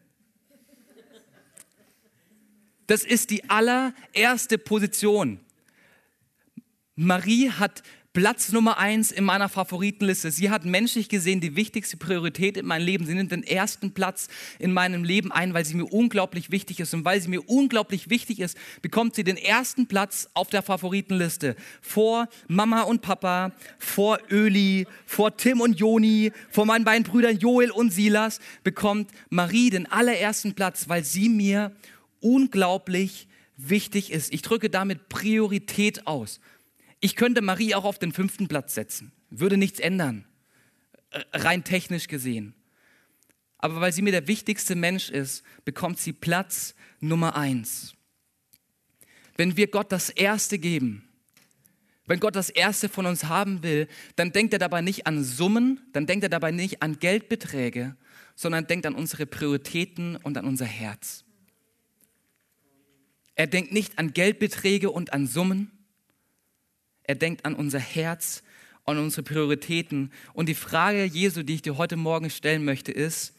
Das 2.86 3.04
ist 3.04 3.30
die 3.30 3.48
allererste 3.48 4.58
Position. 4.58 5.38
Marie 6.96 7.50
hat 7.50 7.82
Platz 8.12 8.50
Nummer 8.50 8.76
eins 8.76 9.12
in 9.12 9.22
meiner 9.22 9.48
Favoritenliste. 9.48 10.32
Sie 10.32 10.50
hat 10.50 10.64
menschlich 10.64 11.08
gesehen 11.08 11.40
die 11.40 11.54
wichtigste 11.54 11.96
Priorität 11.96 12.56
in 12.56 12.66
meinem 12.66 12.84
Leben. 12.84 13.06
Sie 13.06 13.14
nimmt 13.14 13.30
den 13.30 13.44
ersten 13.44 13.92
Platz 13.92 14.26
in 14.58 14.72
meinem 14.72 15.04
Leben 15.04 15.30
ein, 15.30 15.54
weil 15.54 15.64
sie 15.64 15.76
mir 15.76 15.84
unglaublich 15.84 16.50
wichtig 16.50 16.80
ist. 16.80 16.92
Und 16.92 17.04
weil 17.04 17.20
sie 17.20 17.28
mir 17.28 17.48
unglaublich 17.48 18.10
wichtig 18.10 18.40
ist, 18.40 18.58
bekommt 18.82 19.14
sie 19.14 19.22
den 19.22 19.36
ersten 19.36 19.86
Platz 19.86 20.28
auf 20.34 20.50
der 20.50 20.62
Favoritenliste. 20.62 21.54
Vor 21.80 22.28
Mama 22.48 22.82
und 22.82 23.00
Papa, 23.00 23.52
vor 23.78 24.18
Öli, 24.28 24.88
vor 25.06 25.36
Tim 25.36 25.60
und 25.60 25.78
Joni, 25.78 26.32
vor 26.50 26.66
meinen 26.66 26.84
beiden 26.84 27.04
Brüdern 27.04 27.38
Joel 27.38 27.70
und 27.70 27.92
Silas, 27.92 28.40
bekommt 28.64 29.12
Marie 29.28 29.70
den 29.70 29.86
allerersten 29.86 30.54
Platz, 30.54 30.88
weil 30.88 31.04
sie 31.04 31.28
mir 31.28 31.70
unglaublich 32.18 33.28
wichtig 33.56 34.10
ist. 34.10 34.34
Ich 34.34 34.42
drücke 34.42 34.68
damit 34.68 35.08
Priorität 35.08 36.08
aus. 36.08 36.40
Ich 37.00 37.16
könnte 37.16 37.40
Marie 37.40 37.74
auch 37.74 37.84
auf 37.84 37.98
den 37.98 38.12
fünften 38.12 38.46
Platz 38.46 38.74
setzen, 38.74 39.12
würde 39.30 39.56
nichts 39.56 39.80
ändern, 39.80 40.26
rein 41.32 41.64
technisch 41.64 42.08
gesehen. 42.08 42.54
Aber 43.58 43.80
weil 43.80 43.92
sie 43.92 44.02
mir 44.02 44.12
der 44.12 44.26
wichtigste 44.26 44.74
Mensch 44.74 45.10
ist, 45.10 45.42
bekommt 45.64 45.98
sie 45.98 46.12
Platz 46.12 46.74
Nummer 47.00 47.36
eins. 47.36 47.94
Wenn 49.36 49.56
wir 49.56 49.68
Gott 49.68 49.92
das 49.92 50.10
Erste 50.10 50.58
geben, 50.58 51.08
wenn 52.06 52.20
Gott 52.20 52.36
das 52.36 52.50
Erste 52.50 52.88
von 52.88 53.06
uns 53.06 53.24
haben 53.24 53.62
will, 53.62 53.86
dann 54.16 54.32
denkt 54.32 54.52
er 54.52 54.58
dabei 54.58 54.80
nicht 54.80 55.06
an 55.06 55.22
Summen, 55.22 55.80
dann 55.92 56.06
denkt 56.06 56.24
er 56.24 56.28
dabei 56.28 56.50
nicht 56.50 56.82
an 56.82 56.98
Geldbeträge, 56.98 57.96
sondern 58.34 58.66
denkt 58.66 58.84
an 58.86 58.94
unsere 58.94 59.26
Prioritäten 59.26 60.16
und 60.16 60.36
an 60.36 60.44
unser 60.44 60.64
Herz. 60.64 61.24
Er 63.36 63.46
denkt 63.46 63.72
nicht 63.72 63.98
an 63.98 64.12
Geldbeträge 64.12 64.90
und 64.90 65.12
an 65.12 65.26
Summen, 65.26 65.70
er 67.10 67.16
denkt 67.16 67.44
an 67.44 67.56
unser 67.56 67.80
Herz 67.80 68.44
und 68.84 68.96
unsere 68.96 69.24
Prioritäten. 69.24 70.12
Und 70.32 70.48
die 70.48 70.54
Frage 70.54 71.02
Jesu, 71.02 71.42
die 71.42 71.54
ich 71.54 71.62
dir 71.62 71.76
heute 71.76 71.96
Morgen 71.96 72.30
stellen 72.30 72.64
möchte, 72.64 72.92
ist, 72.92 73.34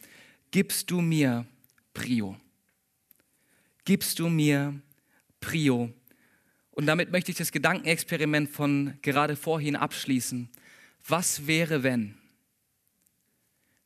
gibst 0.51 0.91
du 0.91 0.99
mir 0.99 1.45
Prio? 1.93 2.35
Gibst 3.85 4.19
du 4.19 4.27
mir 4.27 4.77
Prio? 5.39 5.93
Und 6.71 6.85
damit 6.85 7.13
möchte 7.13 7.31
ich 7.31 7.37
das 7.37 7.53
Gedankenexperiment 7.53 8.49
von 8.49 8.99
gerade 9.01 9.37
vorhin 9.37 9.77
abschließen. 9.77 10.49
Was 11.07 11.47
wäre, 11.47 11.81
wenn 11.81 12.15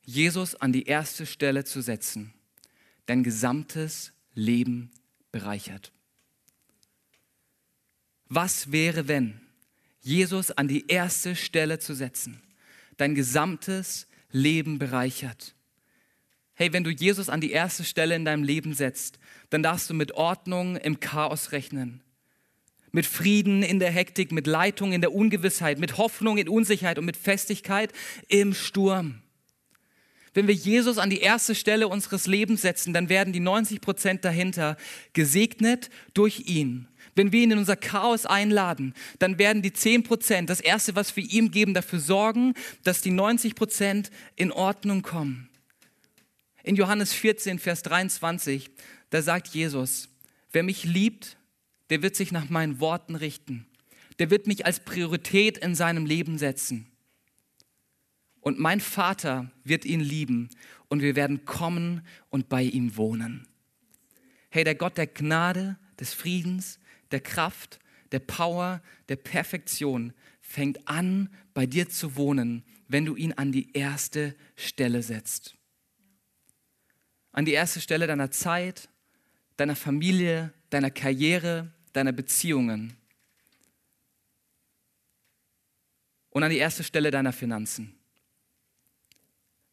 Jesus 0.01 0.55
an 0.55 0.73
die 0.73 0.85
erste 0.85 1.27
Stelle 1.27 1.63
zu 1.63 1.81
setzen, 1.81 2.33
dein 3.05 3.23
gesamtes 3.23 4.13
Leben 4.33 4.89
bereichert? 5.31 5.91
Was 8.29 8.71
wäre, 8.71 9.07
wenn 9.07 9.44
Jesus 10.05 10.51
an 10.51 10.67
die 10.67 10.85
erste 10.87 11.35
Stelle 11.35 11.79
zu 11.79 11.95
setzen, 11.95 12.39
dein 12.97 13.15
gesamtes 13.15 14.05
Leben 14.31 14.77
bereichert. 14.77 15.55
Hey, 16.53 16.71
wenn 16.73 16.83
du 16.83 16.91
Jesus 16.91 17.27
an 17.27 17.41
die 17.41 17.51
erste 17.51 17.83
Stelle 17.83 18.15
in 18.15 18.23
deinem 18.23 18.43
Leben 18.43 18.75
setzt, 18.75 19.17
dann 19.49 19.63
darfst 19.63 19.89
du 19.89 19.95
mit 19.95 20.11
Ordnung 20.11 20.77
im 20.77 20.99
Chaos 20.99 21.51
rechnen. 21.53 22.03
Mit 22.91 23.07
Frieden 23.07 23.63
in 23.63 23.79
der 23.79 23.89
Hektik, 23.89 24.31
mit 24.31 24.45
Leitung 24.45 24.93
in 24.93 25.01
der 25.01 25.11
Ungewissheit, 25.11 25.79
mit 25.79 25.97
Hoffnung 25.97 26.37
in 26.37 26.49
Unsicherheit 26.49 26.99
und 26.99 27.05
mit 27.05 27.17
Festigkeit 27.17 27.91
im 28.27 28.53
Sturm. 28.53 29.23
Wenn 30.35 30.47
wir 30.47 30.53
Jesus 30.53 30.99
an 30.99 31.09
die 31.09 31.21
erste 31.21 31.55
Stelle 31.55 31.87
unseres 31.87 32.27
Lebens 32.27 32.61
setzen, 32.61 32.93
dann 32.93 33.09
werden 33.09 33.33
die 33.33 33.39
90 33.39 33.81
Prozent 33.81 34.23
dahinter 34.23 34.77
gesegnet 35.13 35.89
durch 36.13 36.41
ihn 36.45 36.87
wenn 37.15 37.31
wir 37.31 37.41
ihn 37.41 37.51
in 37.51 37.57
unser 37.57 37.77
Chaos 37.77 38.25
einladen, 38.25 38.93
dann 39.19 39.39
werden 39.39 39.61
die 39.61 39.73
10 39.73 40.03
Prozent, 40.03 40.49
das 40.49 40.59
Erste, 40.59 40.95
was 40.95 41.15
wir 41.15 41.23
ihm 41.23 41.49
geben, 41.49 41.73
dafür 41.73 41.99
sorgen, 41.99 42.53
dass 42.83 43.01
die 43.01 43.11
90 43.11 43.55
Prozent 43.55 44.11
in 44.35 44.51
Ordnung 44.51 45.01
kommen. 45.01 45.49
In 46.63 46.75
Johannes 46.75 47.13
14, 47.13 47.59
Vers 47.59 47.83
23, 47.83 48.69
da 49.09 49.21
sagt 49.21 49.49
Jesus, 49.49 50.09
wer 50.51 50.63
mich 50.63 50.83
liebt, 50.83 51.37
der 51.89 52.01
wird 52.01 52.15
sich 52.15 52.31
nach 52.31 52.49
meinen 52.49 52.79
Worten 52.79 53.15
richten. 53.15 53.65
Der 54.19 54.29
wird 54.29 54.47
mich 54.47 54.65
als 54.65 54.79
Priorität 54.79 55.57
in 55.57 55.75
seinem 55.75 56.05
Leben 56.05 56.37
setzen. 56.37 56.87
Und 58.45 58.59
mein 58.59 58.79
Vater 58.79 59.49
wird 59.63 59.85
ihn 59.85 60.01
lieben 60.01 60.51
und 60.87 61.01
wir 61.01 61.15
werden 61.15 61.45
kommen 61.45 62.05
und 62.29 62.47
bei 62.47 62.61
ihm 62.61 62.95
wohnen. 62.95 63.47
Hey, 64.51 64.63
der 64.63 64.75
Gott 64.75 64.99
der 64.99 65.07
Gnade, 65.07 65.77
des 65.99 66.13
Friedens, 66.13 66.77
der 67.09 67.21
Kraft, 67.21 67.79
der 68.11 68.19
Power, 68.19 68.83
der 69.09 69.15
Perfektion 69.15 70.13
fängt 70.41 70.87
an, 70.87 71.29
bei 71.55 71.65
dir 71.65 71.89
zu 71.89 72.17
wohnen, 72.17 72.63
wenn 72.87 73.03
du 73.05 73.15
ihn 73.15 73.33
an 73.33 73.51
die 73.51 73.73
erste 73.73 74.35
Stelle 74.55 75.01
setzt. 75.01 75.55
An 77.31 77.45
die 77.45 77.53
erste 77.53 77.81
Stelle 77.81 78.05
deiner 78.05 78.29
Zeit, 78.29 78.89
deiner 79.57 79.75
Familie, 79.75 80.53
deiner 80.69 80.91
Karriere, 80.91 81.71
deiner 81.93 82.11
Beziehungen. 82.11 82.95
Und 86.29 86.43
an 86.43 86.51
die 86.51 86.59
erste 86.59 86.83
Stelle 86.83 87.09
deiner 87.09 87.33
Finanzen. 87.33 87.94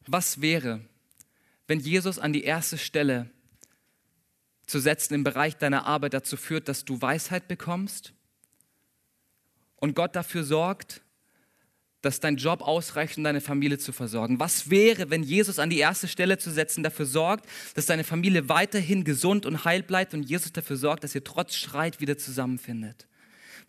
Was 0.07 0.41
wäre, 0.41 0.81
wenn 1.67 1.79
Jesus 1.79 2.19
an 2.19 2.33
die 2.33 2.43
erste 2.43 2.77
Stelle 2.77 3.29
zu 4.65 4.79
setzen 4.79 5.13
im 5.13 5.23
Bereich 5.23 5.57
deiner 5.57 5.85
Arbeit 5.85 6.13
dazu 6.13 6.37
führt, 6.37 6.67
dass 6.67 6.85
du 6.85 7.01
Weisheit 7.01 7.47
bekommst 7.47 8.13
und 9.77 9.95
Gott 9.95 10.15
dafür 10.15 10.43
sorgt, 10.43 11.01
dass 12.01 12.19
dein 12.19 12.35
Job 12.35 12.61
ausreicht, 12.61 13.17
um 13.17 13.23
deine 13.23 13.39
Familie 13.39 13.77
zu 13.77 13.93
versorgen. 13.93 14.39
Was 14.39 14.69
wäre, 14.69 15.09
wenn 15.09 15.23
Jesus 15.23 15.57
an 15.57 15.69
die 15.69 15.79
erste 15.79 16.09
Stelle 16.09 16.37
zu 16.37 16.51
setzen 16.51 16.83
dafür 16.83 17.05
sorgt, 17.05 17.45
dass 17.75 17.85
deine 17.85 18.03
Familie 18.03 18.49
weiterhin 18.49 19.05
gesund 19.05 19.45
und 19.45 19.63
heil 19.63 19.83
bleibt 19.83 20.13
und 20.13 20.23
Jesus 20.23 20.51
dafür 20.51 20.75
sorgt, 20.75 21.05
dass 21.05 21.15
ihr 21.15 21.23
trotz 21.23 21.55
Streit 21.55 22.01
wieder 22.01 22.17
zusammenfindet? 22.17 23.07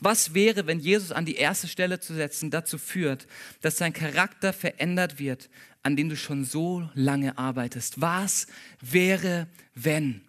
Was 0.04 0.34
wäre, 0.34 0.66
wenn 0.66 0.80
Jesus 0.80 1.12
an 1.12 1.24
die 1.24 1.36
erste 1.36 1.66
Stelle 1.66 1.98
zu 1.98 2.12
setzen 2.12 2.50
dazu 2.50 2.76
führt, 2.76 3.26
dass 3.62 3.76
dein 3.76 3.94
Charakter 3.94 4.52
verändert 4.52 5.18
wird, 5.18 5.48
an 5.82 5.96
dem 5.96 6.10
du 6.10 6.16
schon 6.16 6.44
so 6.44 6.90
lange 6.92 7.38
arbeitest? 7.38 8.02
Was 8.02 8.46
wäre, 8.82 9.48
wenn? 9.74 10.20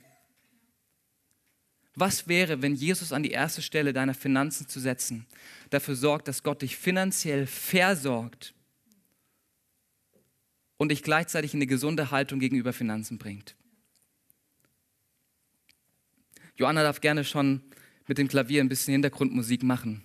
Was 1.93 2.29
wäre, 2.29 2.61
wenn 2.61 2.73
Jesus 2.73 3.11
an 3.11 3.21
die 3.21 3.31
erste 3.31 3.61
Stelle 3.61 3.91
deiner 3.91 4.13
Finanzen 4.13 4.69
zu 4.69 4.79
setzen 4.79 5.25
dafür 5.71 5.97
sorgt, 5.97 6.29
dass 6.29 6.41
Gott 6.41 6.61
dich 6.61 6.77
finanziell 6.77 7.45
versorgt 7.45 8.53
und 10.77 10.87
dich 10.87 11.03
gleichzeitig 11.03 11.53
in 11.53 11.57
eine 11.57 11.67
gesunde 11.67 12.11
Haltung 12.11 12.39
gegenüber 12.39 12.71
Finanzen 12.71 13.17
bringt? 13.17 13.57
Joanna 16.55 16.81
darf 16.83 17.01
gerne 17.01 17.25
schon 17.25 17.61
mit 18.07 18.17
dem 18.17 18.27
Klavier 18.27 18.61
ein 18.61 18.69
bisschen 18.69 18.93
Hintergrundmusik 18.93 19.63
machen. 19.63 20.03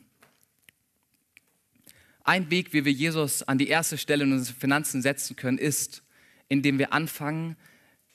Ein 2.24 2.50
Weg, 2.50 2.72
wie 2.72 2.84
wir 2.84 2.92
Jesus 2.92 3.42
an 3.42 3.58
die 3.58 3.68
erste 3.68 3.98
Stelle 3.98 4.24
in 4.24 4.32
unsere 4.32 4.56
Finanzen 4.56 5.02
setzen 5.02 5.36
können, 5.36 5.58
ist, 5.58 6.02
indem 6.48 6.78
wir 6.78 6.92
anfangen, 6.92 7.56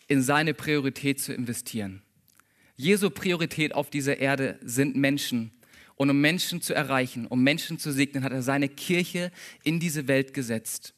in 0.07 0.21
seine 0.21 0.53
Priorität 0.53 1.19
zu 1.19 1.33
investieren. 1.33 2.01
Jesu 2.77 3.09
Priorität 3.09 3.73
auf 3.73 3.89
dieser 3.89 4.17
Erde 4.17 4.59
sind 4.61 4.95
Menschen. 4.95 5.51
Und 5.95 6.09
um 6.09 6.19
Menschen 6.19 6.61
zu 6.61 6.73
erreichen, 6.73 7.25
um 7.25 7.41
Menschen 7.41 7.79
zu 7.79 7.91
segnen, 7.91 8.23
hat 8.23 8.33
er 8.33 8.43
seine 8.43 8.67
Kirche 8.67 9.31
in 9.63 9.79
diese 9.79 10.07
Welt 10.07 10.33
gesetzt. 10.33 10.93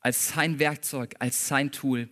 Als 0.00 0.28
sein 0.28 0.58
Werkzeug, 0.58 1.14
als 1.18 1.48
sein 1.48 1.72
Tool. 1.72 2.08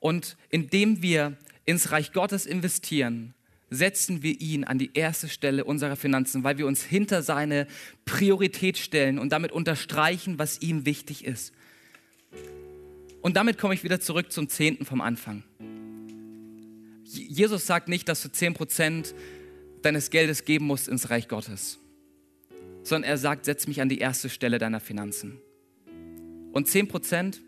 Und 0.00 0.36
indem 0.48 1.02
wir 1.02 1.36
ins 1.64 1.92
Reich 1.92 2.12
Gottes 2.12 2.46
investieren, 2.46 3.34
setzen 3.72 4.22
wir 4.22 4.40
ihn 4.40 4.64
an 4.64 4.78
die 4.78 4.90
erste 4.94 5.28
Stelle 5.28 5.64
unserer 5.64 5.96
Finanzen, 5.96 6.44
weil 6.44 6.58
wir 6.58 6.66
uns 6.66 6.82
hinter 6.82 7.22
seine 7.22 7.66
Priorität 8.04 8.76
stellen 8.76 9.18
und 9.18 9.30
damit 9.30 9.50
unterstreichen, 9.52 10.38
was 10.38 10.60
ihm 10.60 10.84
wichtig 10.84 11.24
ist. 11.24 11.52
Und 13.22 13.36
damit 13.36 13.56
komme 13.56 13.74
ich 13.74 13.84
wieder 13.84 14.00
zurück 14.00 14.30
zum 14.30 14.48
Zehnten 14.48 14.84
vom 14.84 15.00
Anfang. 15.00 15.42
Jesus 17.04 17.66
sagt 17.66 17.88
nicht, 17.88 18.08
dass 18.08 18.22
du 18.22 18.30
zehn 18.30 18.54
Prozent 18.54 19.14
deines 19.82 20.10
Geldes 20.10 20.44
geben 20.44 20.66
musst 20.66 20.88
ins 20.88 21.10
Reich 21.10 21.28
Gottes, 21.28 21.78
sondern 22.82 23.10
er 23.10 23.18
sagt, 23.18 23.44
setz 23.44 23.66
mich 23.66 23.80
an 23.80 23.88
die 23.88 23.98
erste 23.98 24.28
Stelle 24.28 24.58
deiner 24.58 24.80
Finanzen. 24.80 25.38
Und 26.52 26.68
zehn 26.68 26.88
Prozent 26.88 27.40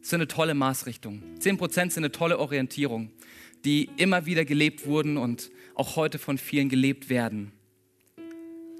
sind 0.00 0.20
eine 0.20 0.28
tolle 0.28 0.54
Maßrichtung. 0.54 1.22
Zehn 1.38 1.56
Prozent 1.56 1.92
sind 1.92 2.04
eine 2.04 2.12
tolle 2.12 2.38
Orientierung, 2.38 3.10
die 3.64 3.90
immer 3.96 4.26
wieder 4.26 4.44
gelebt 4.44 4.86
wurden 4.86 5.16
und 5.16 5.50
auch 5.78 5.96
heute 5.96 6.18
von 6.18 6.38
vielen 6.38 6.68
gelebt 6.68 7.08
werden. 7.08 7.52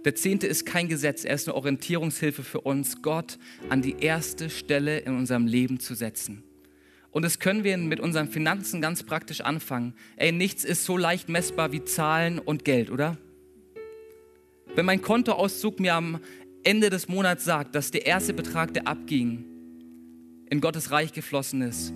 Der 0.05 0.15
Zehnte 0.15 0.47
ist 0.47 0.65
kein 0.65 0.89
Gesetz, 0.89 1.25
er 1.25 1.35
ist 1.35 1.49
eine 1.49 1.57
Orientierungshilfe 1.57 2.43
für 2.43 2.61
uns, 2.61 3.03
Gott 3.03 3.39
an 3.69 3.83
die 3.83 3.97
erste 4.01 4.49
Stelle 4.49 4.99
in 4.99 5.17
unserem 5.17 5.47
Leben 5.47 5.81
zu 5.81 5.95
setzen. 5.95 6.43
Und 7.11 7.25
das 7.25 7.39
können 7.39 7.65
wir 7.65 7.77
mit 7.79 8.01
unseren 8.01 8.29
Finanzen 8.29 8.81
ganz 8.81 9.03
praktisch 9.03 9.41
anfangen. 9.41 9.95
Ey, 10.17 10.31
nichts 10.31 10.65
ist 10.65 10.85
so 10.85 10.97
leicht 10.97 11.29
messbar 11.29 11.73
wie 11.73 11.85
Zahlen 11.85 12.39
und 12.39 12.65
Geld, 12.65 12.91
oder? 12.91 13.17
Wenn 14.75 14.87
mein 14.87 15.03
Kontoauszug 15.03 15.81
mir 15.81 15.95
am 15.95 16.21
Ende 16.63 16.91
des 16.91 17.09
Monats 17.09 17.45
sagt, 17.45 17.75
dass 17.75 17.91
der 17.91 18.07
erste 18.07 18.35
Betrag, 18.35 18.75
der 18.75 18.87
abging, 18.87 19.45
in 20.51 20.61
Gottes 20.61 20.91
Reich 20.91 21.13
geflossen 21.13 21.63
ist, 21.63 21.93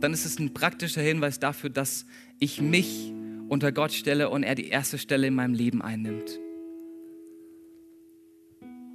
dann 0.00 0.12
ist 0.12 0.26
es 0.26 0.38
ein 0.38 0.52
praktischer 0.52 1.00
Hinweis 1.00 1.40
dafür, 1.40 1.70
dass 1.70 2.06
ich 2.38 2.60
mich 2.60 3.12
unter 3.48 3.72
Gott 3.72 3.92
stelle 3.92 4.30
und 4.30 4.42
er 4.42 4.54
die 4.54 4.68
erste 4.68 4.98
Stelle 4.98 5.26
in 5.26 5.34
meinem 5.34 5.54
Leben 5.54 5.82
einnimmt. 5.82 6.40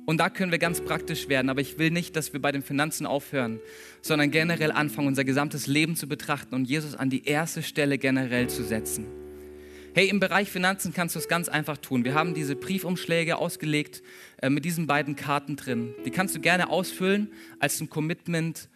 Und 0.05 0.17
da 0.17 0.29
können 0.29 0.51
wir 0.51 0.59
ganz 0.59 0.81
praktisch 0.81 1.29
werden, 1.29 1.49
aber 1.49 1.61
ich 1.61 1.77
will 1.77 1.91
nicht, 1.91 2.15
dass 2.15 2.33
wir 2.33 2.41
bei 2.41 2.51
den 2.51 2.63
Finanzen 2.63 3.05
aufhören, 3.05 3.59
sondern 4.01 4.31
generell 4.31 4.71
anfangen, 4.71 5.07
unser 5.07 5.23
gesamtes 5.23 5.67
Leben 5.67 5.95
zu 5.95 6.07
betrachten 6.07 6.55
und 6.55 6.65
Jesus 6.65 6.95
an 6.95 7.09
die 7.09 7.25
erste 7.25 7.63
Stelle 7.63 7.97
generell 7.97 8.49
zu 8.49 8.63
setzen. 8.63 9.05
Hey, 9.93 10.07
im 10.07 10.19
Bereich 10.19 10.49
Finanzen 10.49 10.93
kannst 10.93 11.15
du 11.15 11.19
es 11.19 11.27
ganz 11.27 11.49
einfach 11.49 11.77
tun. 11.77 12.05
Wir 12.05 12.13
haben 12.13 12.33
diese 12.33 12.55
Briefumschläge 12.55 13.37
ausgelegt 13.37 14.01
äh, 14.41 14.49
mit 14.49 14.63
diesen 14.63 14.87
beiden 14.87 15.17
Karten 15.17 15.57
drin. 15.57 15.93
Die 16.05 16.11
kannst 16.11 16.33
du 16.33 16.39
gerne 16.39 16.69
ausfüllen 16.69 17.31
als 17.59 17.79
ein 17.81 17.89
Commitment 17.89 18.69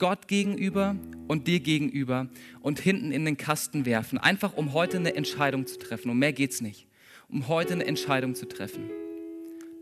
Gott 0.00 0.26
gegenüber 0.26 0.96
und 1.28 1.46
dir 1.46 1.60
gegenüber 1.60 2.28
und 2.60 2.80
hinten 2.80 3.12
in 3.12 3.24
den 3.24 3.36
Kasten 3.36 3.86
werfen. 3.86 4.18
Einfach 4.18 4.56
um 4.56 4.72
heute 4.72 4.96
eine 4.96 5.14
Entscheidung 5.14 5.68
zu 5.68 5.78
treffen. 5.78 6.10
Um 6.10 6.18
mehr 6.18 6.32
geht 6.32 6.50
es 6.50 6.60
nicht. 6.60 6.88
Um 7.28 7.46
heute 7.46 7.74
eine 7.74 7.86
Entscheidung 7.86 8.34
zu 8.34 8.48
treffen. 8.48 8.90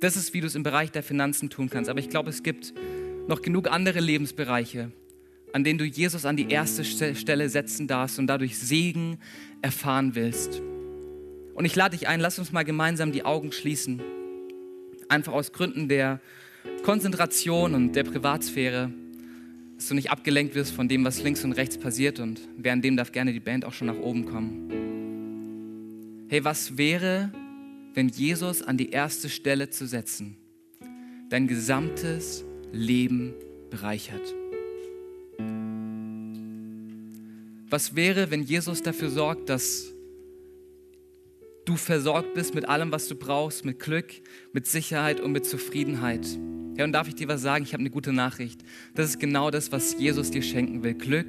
Das 0.00 0.16
ist, 0.16 0.34
wie 0.34 0.42
du 0.42 0.46
es 0.46 0.54
im 0.54 0.64
Bereich 0.64 0.90
der 0.90 1.02
Finanzen 1.02 1.48
tun 1.48 1.70
kannst. 1.70 1.88
Aber 1.88 2.00
ich 2.00 2.10
glaube, 2.10 2.28
es 2.28 2.42
gibt 2.42 2.74
noch 3.28 3.42
genug 3.42 3.70
andere 3.70 4.00
Lebensbereiche, 4.00 4.92
an 5.52 5.64
denen 5.64 5.78
du 5.78 5.84
Jesus 5.84 6.26
an 6.26 6.36
die 6.36 6.50
erste 6.50 6.84
Stelle 6.84 7.48
setzen 7.48 7.86
darfst 7.86 8.18
und 8.18 8.26
dadurch 8.26 8.58
Segen 8.58 9.18
erfahren 9.62 10.14
willst. 10.14 10.60
Und 11.54 11.64
ich 11.64 11.74
lade 11.74 11.96
dich 11.96 12.08
ein, 12.08 12.20
lass 12.20 12.38
uns 12.38 12.52
mal 12.52 12.64
gemeinsam 12.64 13.12
die 13.12 13.24
Augen 13.24 13.52
schließen. 13.52 14.02
Einfach 15.08 15.32
aus 15.32 15.52
Gründen 15.52 15.88
der 15.88 16.20
Konzentration 16.82 17.74
und 17.74 17.92
der 17.94 18.04
Privatsphäre 18.04 18.92
dass 19.78 19.88
du 19.88 19.94
nicht 19.94 20.10
abgelenkt 20.10 20.54
wirst 20.56 20.72
von 20.72 20.88
dem, 20.88 21.04
was 21.04 21.22
links 21.22 21.44
und 21.44 21.52
rechts 21.52 21.78
passiert 21.78 22.18
und 22.18 22.40
währenddem 22.56 22.96
darf 22.96 23.12
gerne 23.12 23.32
die 23.32 23.38
Band 23.38 23.64
auch 23.64 23.72
schon 23.72 23.86
nach 23.86 23.98
oben 23.98 24.26
kommen. 24.26 26.26
Hey, 26.28 26.44
was 26.44 26.76
wäre, 26.76 27.30
wenn 27.94 28.08
Jesus 28.08 28.60
an 28.60 28.76
die 28.76 28.90
erste 28.90 29.28
Stelle 29.28 29.70
zu 29.70 29.86
setzen 29.86 30.36
dein 31.30 31.46
gesamtes 31.46 32.44
Leben 32.72 33.34
bereichert? 33.70 34.34
Was 37.70 37.94
wäre, 37.94 38.32
wenn 38.32 38.42
Jesus 38.42 38.82
dafür 38.82 39.10
sorgt, 39.10 39.48
dass 39.48 39.92
du 41.66 41.76
versorgt 41.76 42.34
bist 42.34 42.54
mit 42.54 42.66
allem, 42.66 42.90
was 42.90 43.08
du 43.08 43.14
brauchst, 43.14 43.64
mit 43.64 43.78
Glück, 43.78 44.10
mit 44.52 44.66
Sicherheit 44.66 45.20
und 45.20 45.32
mit 45.32 45.44
Zufriedenheit? 45.44 46.26
Ja, 46.78 46.84
und 46.84 46.92
darf 46.92 47.08
ich 47.08 47.16
dir 47.16 47.26
was 47.26 47.42
sagen? 47.42 47.64
Ich 47.64 47.72
habe 47.72 47.80
eine 47.80 47.90
gute 47.90 48.12
Nachricht. 48.12 48.60
Das 48.94 49.10
ist 49.10 49.18
genau 49.18 49.50
das, 49.50 49.72
was 49.72 49.98
Jesus 49.98 50.30
dir 50.30 50.42
schenken 50.42 50.84
will. 50.84 50.94
Glück, 50.94 51.26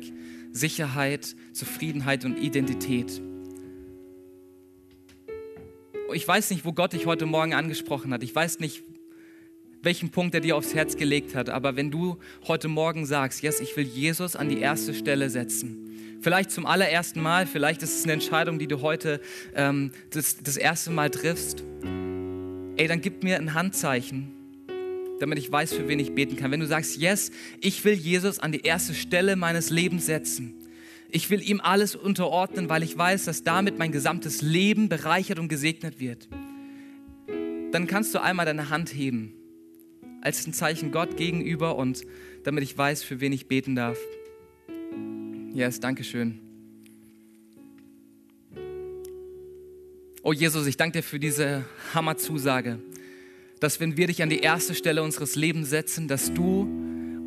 Sicherheit, 0.51 1.35
Zufriedenheit 1.53 2.23
und 2.23 2.37
Identität. 2.37 3.19
Ich 6.13 6.27
weiß 6.27 6.51
nicht, 6.51 6.65
wo 6.65 6.71
Gott 6.71 6.93
dich 6.93 7.07
heute 7.07 7.25
Morgen 7.25 7.55
angesprochen 7.55 8.13
hat. 8.13 8.21
Ich 8.21 8.33
weiß 8.33 8.59
nicht, 8.59 8.83
welchen 9.81 10.11
Punkt 10.11 10.35
er 10.35 10.41
dir 10.41 10.55
aufs 10.55 10.75
Herz 10.75 10.97
gelegt 10.97 11.33
hat. 11.33 11.49
Aber 11.49 11.75
wenn 11.75 11.89
du 11.89 12.19
heute 12.47 12.67
Morgen 12.67 13.07
sagst, 13.07 13.41
yes, 13.41 13.59
ich 13.59 13.75
will 13.75 13.85
Jesus 13.85 14.35
an 14.35 14.49
die 14.49 14.59
erste 14.59 14.93
Stelle 14.93 15.31
setzen, 15.31 16.19
vielleicht 16.21 16.51
zum 16.51 16.67
allerersten 16.67 17.21
Mal, 17.21 17.47
vielleicht 17.47 17.81
ist 17.81 17.97
es 17.97 18.03
eine 18.03 18.13
Entscheidung, 18.13 18.59
die 18.59 18.67
du 18.67 18.81
heute 18.81 19.19
ähm, 19.55 19.93
das, 20.11 20.37
das 20.43 20.57
erste 20.57 20.91
Mal 20.91 21.09
triffst, 21.09 21.63
ey, 22.77 22.87
dann 22.87 23.01
gib 23.01 23.23
mir 23.23 23.37
ein 23.37 23.55
Handzeichen 23.55 24.38
damit 25.19 25.37
ich 25.37 25.51
weiß, 25.51 25.73
für 25.73 25.87
wen 25.87 25.99
ich 25.99 26.13
beten 26.13 26.35
kann. 26.35 26.51
Wenn 26.51 26.59
du 26.59 26.67
sagst, 26.67 26.97
yes, 26.97 27.31
ich 27.61 27.83
will 27.85 27.93
Jesus 27.93 28.39
an 28.39 28.51
die 28.51 28.61
erste 28.61 28.93
Stelle 28.93 29.35
meines 29.35 29.69
Lebens 29.69 30.05
setzen. 30.05 30.55
Ich 31.11 31.29
will 31.29 31.41
ihm 31.41 31.59
alles 31.59 31.95
unterordnen, 31.95 32.69
weil 32.69 32.83
ich 32.83 32.97
weiß, 32.97 33.25
dass 33.25 33.43
damit 33.43 33.79
mein 33.79 33.91
gesamtes 33.91 34.41
Leben 34.41 34.89
bereichert 34.89 35.39
und 35.39 35.47
gesegnet 35.47 35.99
wird. 35.99 36.27
Dann 37.71 37.87
kannst 37.87 38.13
du 38.13 38.21
einmal 38.21 38.45
deine 38.45 38.69
Hand 38.69 38.93
heben 38.93 39.33
als 40.21 40.45
ein 40.45 40.53
Zeichen 40.53 40.91
Gott 40.91 41.17
gegenüber 41.17 41.75
und 41.75 42.03
damit 42.43 42.63
ich 42.63 42.77
weiß, 42.77 43.03
für 43.03 43.21
wen 43.21 43.31
ich 43.31 43.47
beten 43.47 43.75
darf. 43.75 43.97
Yes, 45.53 45.79
danke 45.79 46.03
schön. 46.03 46.39
Oh 50.21 50.33
Jesus, 50.33 50.67
ich 50.67 50.77
danke 50.77 50.99
dir 50.99 51.03
für 51.03 51.19
diese 51.19 51.65
Hammerzusage 51.93 52.79
dass 53.59 53.79
wenn 53.79 53.97
wir 53.97 54.07
dich 54.07 54.23
an 54.23 54.29
die 54.29 54.39
erste 54.39 54.75
Stelle 54.75 55.03
unseres 55.03 55.35
Lebens 55.35 55.69
setzen, 55.69 56.07
dass 56.07 56.33
du 56.33 56.67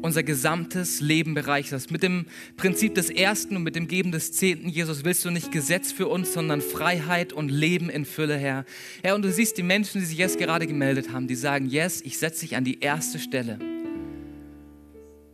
unser 0.02 0.22
gesamtes 0.22 1.00
Leben 1.00 1.34
bereicherst. 1.34 1.90
Mit 1.90 2.02
dem 2.02 2.26
Prinzip 2.56 2.94
des 2.94 3.08
Ersten 3.08 3.56
und 3.56 3.62
mit 3.62 3.76
dem 3.76 3.88
Geben 3.88 4.12
des 4.12 4.32
Zehnten, 4.32 4.68
Jesus, 4.68 5.04
willst 5.04 5.24
du 5.24 5.30
nicht 5.30 5.52
Gesetz 5.52 5.92
für 5.92 6.08
uns, 6.08 6.32
sondern 6.32 6.60
Freiheit 6.60 7.32
und 7.32 7.50
Leben 7.50 7.88
in 7.88 8.04
Fülle, 8.04 8.36
Herr. 8.36 8.64
Herr, 9.02 9.14
und 9.14 9.22
du 9.22 9.32
siehst 9.32 9.56
die 9.58 9.62
Menschen, 9.62 10.00
die 10.00 10.06
sich 10.06 10.18
jetzt 10.18 10.38
gerade 10.38 10.66
gemeldet 10.66 11.12
haben, 11.12 11.28
die 11.28 11.36
sagen, 11.36 11.66
yes, 11.66 12.00
ich 12.02 12.18
setze 12.18 12.40
dich 12.40 12.56
an 12.56 12.64
die 12.64 12.80
erste 12.80 13.18
Stelle. 13.18 13.58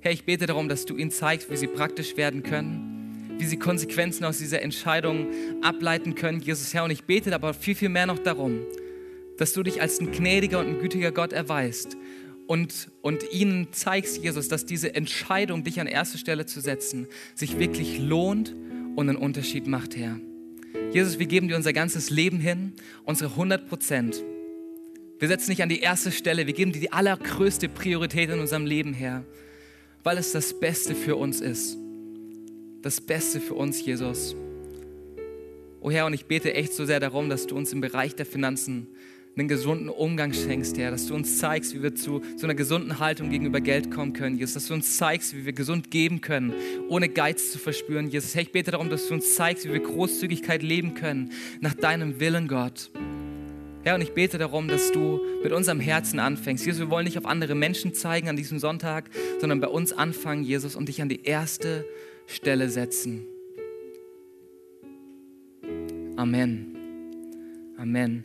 Herr, 0.01 0.13
ich 0.13 0.25
bete 0.25 0.47
darum, 0.47 0.69
dass 0.69 0.85
du 0.85 0.97
ihnen 0.97 1.11
zeigst, 1.11 1.51
wie 1.51 1.57
sie 1.57 1.67
praktisch 1.67 2.17
werden 2.17 2.43
können, 2.43 3.37
wie 3.39 3.47
sie 3.47 3.59
Konsequenzen 3.59 4.25
aus 4.25 4.39
dieser 4.39 4.63
Entscheidung 4.63 5.29
ableiten 5.63 6.15
können, 6.15 6.41
Jesus, 6.41 6.75
Herr. 6.75 6.85
Und 6.85 6.91
ich 6.91 7.05
bete 7.05 7.35
aber 7.35 7.55
viel, 7.55 7.75
viel 7.75 7.89
mehr 7.89 8.07
noch 8.07 8.19
darum, 8.19 8.61
dass 9.39 9.53
du 9.55 9.63
dich 9.63 9.81
als 9.81 10.01
ein 10.01 10.13
gnädiger 10.13 10.59
und 10.59 10.67
ein 10.67 10.79
gütiger 10.79 11.13
Gott 11.13 11.33
erweist 11.33 11.97
und, 12.47 12.91
und 13.03 13.25
ihnen 13.33 13.73
zeigst, 13.73 14.23
Jesus, 14.23 14.49
dass 14.49 14.67
diese 14.67 14.95
Entscheidung, 14.95 15.65
dich 15.65 15.81
an 15.81 15.87
erste 15.87 16.19
Stelle 16.19 16.47
zu 16.47 16.61
setzen, 16.61 17.07
sich 17.35 17.59
wirklich 17.59 17.99
lohnt 17.99 18.55
und 18.97 19.09
einen 19.09 19.17
Unterschied 19.17 19.67
macht, 19.67 19.97
Herr. 19.97 20.19
Jesus, 20.93 21.19
wir 21.19 21.27
geben 21.27 21.49
dir 21.49 21.57
unser 21.57 21.73
ganzes 21.73 22.11
Leben 22.11 22.41
hin, 22.41 22.73
unsere 23.05 23.31
100 23.31 23.69
Prozent. 23.69 24.23
Wir 25.19 25.29
setzen 25.29 25.51
dich 25.51 25.63
an 25.63 25.69
die 25.69 25.81
erste 25.81 26.11
Stelle, 26.11 26.47
wir 26.47 26.55
geben 26.55 26.73
dir 26.73 26.81
die 26.81 26.93
allergrößte 26.93 27.69
Priorität 27.69 28.31
in 28.31 28.41
unserem 28.41 28.65
Leben, 28.65 28.95
Herr, 28.95 29.25
weil 30.03 30.17
es 30.17 30.33
das 30.33 30.59
Beste 30.59 30.95
für 30.95 31.17
uns 31.17 31.41
ist. 31.41 31.77
Das 32.83 33.01
Beste 33.01 33.41
für 33.41 33.55
uns, 33.55 33.85
Jesus. 33.85 34.35
Oh 35.81 35.91
Herr, 35.91 36.07
und 36.07 36.15
ich 36.15 36.27
bete 36.27 36.55
echt 36.55 36.73
so 36.73 36.87
sehr 36.87 37.01
darum, 37.01 37.29
dass 37.29 37.47
du 37.47 37.57
uns 37.57 37.73
im 37.73 37.81
Bereich 37.81 38.15
der 38.15 38.27
Finanzen 38.27 38.89
einen 39.37 39.49
gesunden 39.49 39.89
Umgang 39.89 40.33
schenkst, 40.33 40.79
Herr, 40.79 40.91
dass 40.91 41.07
du 41.07 41.15
uns 41.15 41.39
zeigst, 41.39 41.75
wie 41.75 41.83
wir 41.83 41.95
zu, 41.95 42.21
zu 42.37 42.47
einer 42.47 42.55
gesunden 42.55 42.99
Haltung 42.99 43.31
gegenüber 43.31 43.61
Geld 43.61 43.91
kommen 43.91 44.13
können, 44.13 44.37
Jesus, 44.37 44.55
dass 44.55 44.67
du 44.67 44.75
uns 44.75 44.97
zeigst, 44.97 45.37
wie 45.37 45.45
wir 45.45 45.53
gesund 45.53 45.91
geben 45.91 46.21
können, 46.21 46.53
ohne 46.89 47.09
Geiz 47.09 47.53
zu 47.53 47.59
verspüren, 47.59 48.09
Jesus. 48.09 48.35
Herr, 48.35 48.43
ich 48.43 48.53
bete 48.53 48.73
darum, 48.73 48.91
dass 48.91 49.07
du 49.09 49.15
uns 49.15 49.35
zeigst, 49.35 49.65
wie 49.65 49.73
wir 49.73 49.81
Großzügigkeit 49.81 50.63
leben 50.63 50.95
können, 50.95 51.31
nach 51.61 51.75
deinem 51.75 52.21
Willen, 52.21 52.49
Gott. 52.49 52.91
Herr, 53.85 53.95
und 53.95 54.03
ich 54.03 54.13
bete 54.13 54.39
darum, 54.39 54.69
dass 54.69 54.93
du 54.93 55.21
mit 55.43 55.53
unserem 55.53 55.81
Herzen 55.81 56.19
anfängst. 56.19 56.67
Jesus, 56.67 56.81
wir 56.81 56.91
wollen 56.91 57.05
nicht 57.05 57.17
auf 57.17 57.27
andere 57.27 57.55
Menschen 57.55 57.95
zeigen 57.95 58.29
an 58.29 58.37
diesem 58.37 58.59
Sonntag, 58.59 59.09
sondern 59.41 59.61
bei 59.61 59.69
uns 59.69 59.93
anfangen, 59.93 60.43
Jesus, 60.43 60.75
und 60.75 60.89
dich 60.89 61.01
an 61.01 61.09
die 61.09 61.25
erste 61.25 61.85
Stelle 62.27 62.69
setzen. 62.69 63.25
Amen. 66.17 66.77
Amen. 67.79 68.25